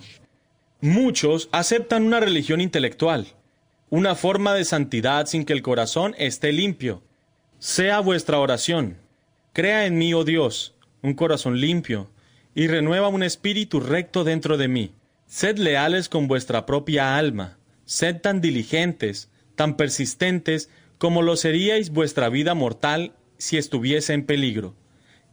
Muchos 0.79 1.49
aceptan 1.51 2.03
una 2.03 2.19
religión 2.19 2.61
intelectual, 2.61 3.27
una 3.89 4.15
forma 4.15 4.53
de 4.53 4.65
santidad 4.65 5.27
sin 5.27 5.45
que 5.45 5.53
el 5.53 5.61
corazón 5.61 6.15
esté 6.17 6.51
limpio, 6.51 7.03
sea 7.59 7.99
vuestra 7.99 8.39
oración. 8.39 8.97
Crea 9.53 9.85
en 9.85 9.97
mí, 9.97 10.13
oh 10.13 10.23
Dios, 10.23 10.73
un 11.03 11.13
corazón 11.13 11.59
limpio, 11.59 12.09
y 12.55 12.67
renueva 12.67 13.09
un 13.09 13.21
espíritu 13.21 13.79
recto 13.79 14.23
dentro 14.23 14.57
de 14.57 14.67
mí. 14.67 14.95
Sed 15.27 15.57
leales 15.57 16.09
con 16.09 16.27
vuestra 16.27 16.65
propia 16.65 17.17
alma, 17.17 17.57
sed 17.85 18.21
tan 18.21 18.41
diligentes, 18.41 19.29
tan 19.55 19.77
persistentes, 19.77 20.69
como 20.97 21.21
lo 21.21 21.35
seríais 21.35 21.91
vuestra 21.91 22.29
vida 22.29 22.53
mortal 22.53 23.13
si 23.37 23.57
estuviese 23.57 24.13
en 24.13 24.25
peligro. 24.25 24.75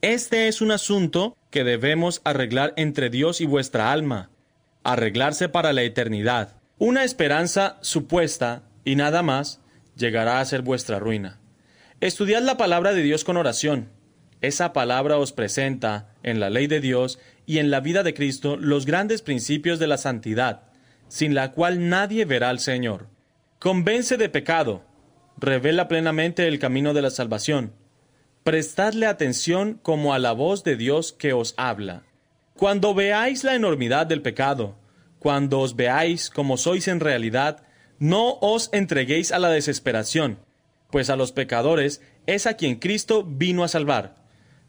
Este 0.00 0.46
es 0.46 0.60
un 0.60 0.70
asunto 0.70 1.36
que 1.50 1.64
debemos 1.64 2.20
arreglar 2.22 2.72
entre 2.76 3.10
Dios 3.10 3.40
y 3.40 3.46
vuestra 3.46 3.90
alma, 3.90 4.30
arreglarse 4.84 5.48
para 5.48 5.72
la 5.72 5.82
eternidad. 5.82 6.54
Una 6.78 7.02
esperanza 7.02 7.78
supuesta 7.80 8.62
y 8.84 8.94
nada 8.94 9.24
más 9.24 9.60
llegará 9.96 10.38
a 10.38 10.44
ser 10.44 10.62
vuestra 10.62 11.00
ruina. 11.00 11.40
Estudiad 12.00 12.42
la 12.42 12.56
palabra 12.56 12.92
de 12.92 13.02
Dios 13.02 13.24
con 13.24 13.36
oración. 13.36 13.88
Esa 14.40 14.72
palabra 14.72 15.18
os 15.18 15.32
presenta, 15.32 16.14
en 16.22 16.38
la 16.38 16.48
ley 16.48 16.68
de 16.68 16.80
Dios 16.80 17.18
y 17.44 17.58
en 17.58 17.72
la 17.72 17.80
vida 17.80 18.04
de 18.04 18.14
Cristo, 18.14 18.56
los 18.56 18.86
grandes 18.86 19.20
principios 19.20 19.80
de 19.80 19.88
la 19.88 19.98
santidad, 19.98 20.62
sin 21.08 21.34
la 21.34 21.50
cual 21.50 21.88
nadie 21.88 22.24
verá 22.24 22.50
al 22.50 22.60
Señor. 22.60 23.08
Convence 23.58 24.16
de 24.16 24.28
pecado, 24.28 24.84
revela 25.38 25.88
plenamente 25.88 26.46
el 26.46 26.60
camino 26.60 26.94
de 26.94 27.02
la 27.02 27.10
salvación. 27.10 27.72
Prestadle 28.48 29.04
atención 29.04 29.78
como 29.82 30.14
a 30.14 30.18
la 30.18 30.32
voz 30.32 30.64
de 30.64 30.74
Dios 30.74 31.12
que 31.12 31.34
os 31.34 31.52
habla. 31.58 32.04
Cuando 32.54 32.94
veáis 32.94 33.44
la 33.44 33.54
enormidad 33.54 34.06
del 34.06 34.22
pecado, 34.22 34.74
cuando 35.18 35.60
os 35.60 35.76
veáis 35.76 36.30
como 36.30 36.56
sois 36.56 36.88
en 36.88 37.00
realidad, 37.00 37.62
no 37.98 38.38
os 38.40 38.70
entreguéis 38.72 39.32
a 39.32 39.38
la 39.38 39.50
desesperación, 39.50 40.38
pues 40.90 41.10
a 41.10 41.16
los 41.16 41.30
pecadores 41.30 42.00
es 42.24 42.46
a 42.46 42.54
quien 42.54 42.76
Cristo 42.76 43.22
vino 43.22 43.64
a 43.64 43.68
salvar. 43.68 44.16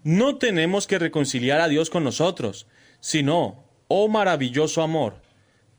No 0.04 0.36
tenemos 0.36 0.86
que 0.86 1.00
reconciliar 1.00 1.62
a 1.62 1.70
Dios 1.70 1.90
con 1.90 2.04
nosotros, 2.04 2.68
sino, 3.00 3.64
oh 3.88 4.10
maravilloso 4.10 4.82
amor, 4.82 5.22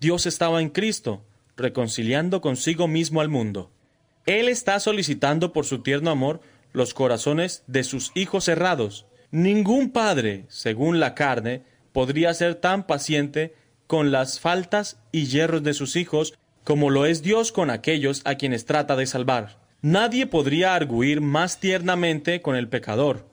Dios 0.00 0.24
estaba 0.24 0.62
en 0.62 0.70
Cristo, 0.70 1.22
reconciliando 1.54 2.40
consigo 2.40 2.88
mismo 2.88 3.20
al 3.20 3.28
mundo. 3.28 3.70
Él 4.24 4.48
está 4.48 4.80
solicitando 4.80 5.52
por 5.52 5.66
su 5.66 5.82
tierno 5.82 6.10
amor 6.10 6.40
los 6.72 6.94
corazones 6.94 7.62
de 7.66 7.84
sus 7.84 8.12
hijos 8.14 8.48
errados. 8.48 9.06
Ningún 9.30 9.90
padre, 9.90 10.44
según 10.48 11.00
la 11.00 11.14
carne, 11.14 11.62
podría 11.92 12.32
ser 12.34 12.54
tan 12.56 12.86
paciente 12.86 13.54
con 13.86 14.10
las 14.10 14.40
faltas 14.40 14.98
y 15.12 15.26
hierros 15.26 15.62
de 15.62 15.74
sus 15.74 15.96
hijos 15.96 16.34
como 16.64 16.90
lo 16.90 17.06
es 17.06 17.22
Dios 17.22 17.52
con 17.52 17.70
aquellos 17.70 18.22
a 18.24 18.36
quienes 18.36 18.64
trata 18.64 18.96
de 18.96 19.06
salvar. 19.06 19.58
Nadie 19.82 20.26
podría 20.26 20.74
arguir 20.74 21.20
más 21.20 21.58
tiernamente 21.58 22.42
con 22.42 22.54
el 22.54 22.68
pecador. 22.68 23.26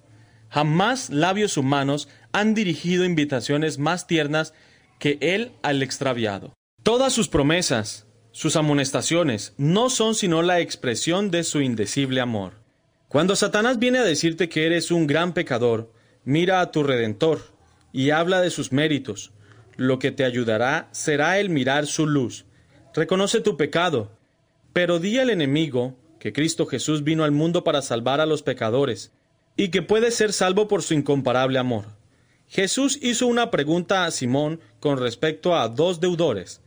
Jamás 0.49 1.09
labios 1.09 1.57
humanos 1.57 2.07
han 2.31 2.53
dirigido 2.53 3.03
invitaciones 3.03 3.77
más 3.79 4.07
tiernas 4.07 4.53
que 4.97 5.17
él 5.21 5.51
al 5.61 5.83
extraviado. 5.83 6.53
Todas 6.83 7.11
sus 7.11 7.27
promesas, 7.27 8.07
sus 8.31 8.55
amonestaciones, 8.55 9.53
no 9.57 9.89
son 9.89 10.15
sino 10.15 10.41
la 10.41 10.61
expresión 10.61 11.31
de 11.31 11.43
su 11.43 11.61
indecible 11.61 12.21
amor. 12.21 12.53
Cuando 13.07 13.37
Satanás 13.37 13.79
viene 13.79 13.99
a 13.99 14.03
decirte 14.03 14.49
que 14.49 14.65
eres 14.65 14.91
un 14.91 15.07
gran 15.07 15.33
pecador, 15.33 15.93
mira 16.25 16.59
a 16.59 16.71
tu 16.71 16.83
Redentor 16.83 17.39
y 17.93 18.09
habla 18.09 18.41
de 18.41 18.49
sus 18.49 18.73
méritos. 18.73 19.31
Lo 19.77 19.97
que 19.97 20.11
te 20.11 20.25
ayudará 20.25 20.89
será 20.91 21.39
el 21.39 21.49
mirar 21.49 21.87
su 21.87 22.05
luz. 22.05 22.45
Reconoce 22.93 23.39
tu 23.39 23.55
pecado, 23.55 24.11
pero 24.73 24.99
di 24.99 25.19
al 25.19 25.29
enemigo 25.29 25.95
que 26.19 26.33
Cristo 26.33 26.65
Jesús 26.65 27.05
vino 27.05 27.23
al 27.23 27.31
mundo 27.31 27.63
para 27.63 27.81
salvar 27.81 28.19
a 28.19 28.25
los 28.25 28.43
pecadores, 28.43 29.13
y 29.55 29.69
que 29.69 29.81
puede 29.81 30.11
ser 30.11 30.33
salvo 30.33 30.67
por 30.67 30.83
su 30.83 30.93
incomparable 30.93 31.59
amor. 31.59 31.85
Jesús 32.49 32.99
hizo 33.01 33.27
una 33.27 33.51
pregunta 33.51 34.05
a 34.05 34.11
Simón 34.11 34.59
con 34.79 34.97
respecto 34.97 35.55
a 35.55 35.69
dos 35.69 36.01
deudores. 36.01 36.61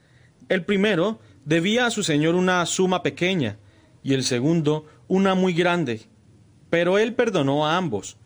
El 0.49 0.65
primero 0.65 1.21
debía 1.45 1.87
a 1.87 1.91
su 1.91 2.03
Señor 2.03 2.35
una 2.35 2.65
suma 2.65 3.03
pequeña, 3.03 3.59
y 4.03 4.15
el 4.15 4.25
segundo 4.25 4.87
una 5.07 5.35
muy 5.35 5.53
grande. 5.53 6.10
Pero 6.71 6.99
él 6.99 7.15
perdonó 7.15 7.67
a 7.67 7.77
ambos. 7.77 8.17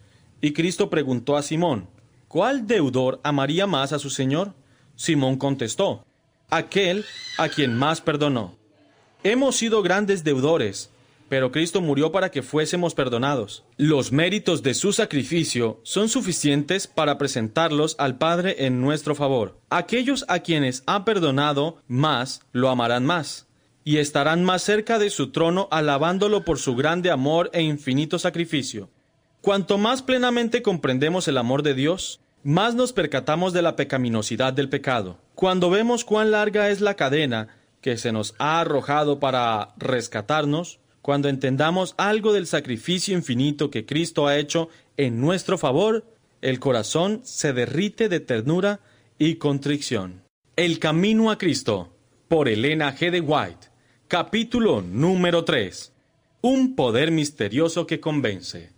Y 0.41 0.53
Cristo 0.53 0.91
preguntó 0.91 1.37
a 1.37 1.43
Simón, 1.43 1.89
¿cuál 2.29 2.67
deudor 2.67 3.21
amaría 3.23 3.67
más 3.67 3.93
a 3.93 3.99
su 3.99 4.11
Señor? 4.11 4.53
Simón 4.95 5.37
contestó, 5.37 6.05
aquel 6.51 7.05
a 7.39 7.49
quien 7.49 7.75
más 7.75 8.01
perdonó. 8.01 8.55
Hemos 9.23 9.57
sido 9.57 9.83
grandes 9.83 10.23
deudores, 10.23 10.91
pero 11.29 11.51
Cristo 11.51 11.81
murió 11.81 12.13
para 12.13 12.31
que 12.31 12.43
fuésemos 12.43 12.95
perdonados. 12.95 13.65
Los 13.77 14.13
méritos 14.13 14.63
de 14.63 14.75
su 14.75 14.93
sacrificio 14.93 15.81
son 15.83 16.09
suficientes 16.09 16.87
para 16.87 17.17
presentarlos 17.17 17.97
al 17.99 18.19
Padre 18.19 18.67
en 18.67 18.81
nuestro 18.81 19.15
favor. 19.15 19.59
Aquellos 19.71 20.25
a 20.29 20.41
quienes 20.41 20.83
ha 20.87 21.05
perdonado 21.05 21.79
más, 21.89 22.43
lo 22.53 22.69
amarán 22.69 23.07
más, 23.07 23.47
y 23.85 23.99
estarán 23.99 24.43
más 24.43 24.63
cerca 24.63 24.99
de 24.99 25.11
su 25.11 25.31
trono 25.31 25.69
alabándolo 25.71 26.45
por 26.45 26.59
su 26.59 26.75
grande 26.75 27.11
amor 27.11 27.51
e 27.53 27.63
infinito 27.63 28.19
sacrificio. 28.19 28.89
Cuanto 29.43 29.77
más 29.77 30.03
plenamente 30.03 30.63
comprendemos 30.63 31.29
el 31.29 31.37
amor 31.37 31.63
de 31.63 31.75
Dios, 31.75 32.21
más 32.43 32.75
nos 32.75 32.95
percatamos 32.95 33.53
de 33.53 33.61
la 33.61 33.77
pecaminosidad 33.77 34.55
del 34.55 34.71
pecado. 34.71 35.19
Cuando 35.35 35.69
vemos 35.69 36.05
cuán 36.05 36.31
larga 36.31 36.71
es 36.71 36.81
la 36.81 36.95
cadena 36.95 37.49
que 37.83 37.99
se 37.99 38.13
nos 38.13 38.35
ha 38.39 38.61
arrojado 38.61 39.21
para 39.21 39.75
rescatarnos, 39.77 40.81
cuando 41.03 41.29
entendamos 41.29 41.95
algo 41.99 42.33
del 42.33 42.47
sacrificio 42.47 43.15
infinito 43.15 43.71
que 43.71 43.85
Cristo 43.85 44.27
ha 44.27 44.39
hecho 44.39 44.71
en 44.97 45.21
nuestro 45.21 45.59
favor, 45.59 46.07
el 46.41 46.59
corazón 46.59 47.21
se 47.25 47.53
derrite 47.53 48.09
de 48.09 48.21
ternura 48.21 48.81
y 49.19 49.35
contrición. 49.35 50.23
El 50.57 50.79
Camino 50.79 51.31
a 51.31 51.37
Cristo, 51.37 51.93
por 52.29 52.49
Elena 52.49 52.97
G. 52.97 53.11
de 53.11 53.21
White, 53.21 53.69
capítulo 54.09 54.83
número 54.83 55.45
3. 55.45 55.93
Un 56.43 56.77
poder 56.77 57.11
misterioso 57.11 57.87
que 57.87 58.01
convence. 58.01 58.71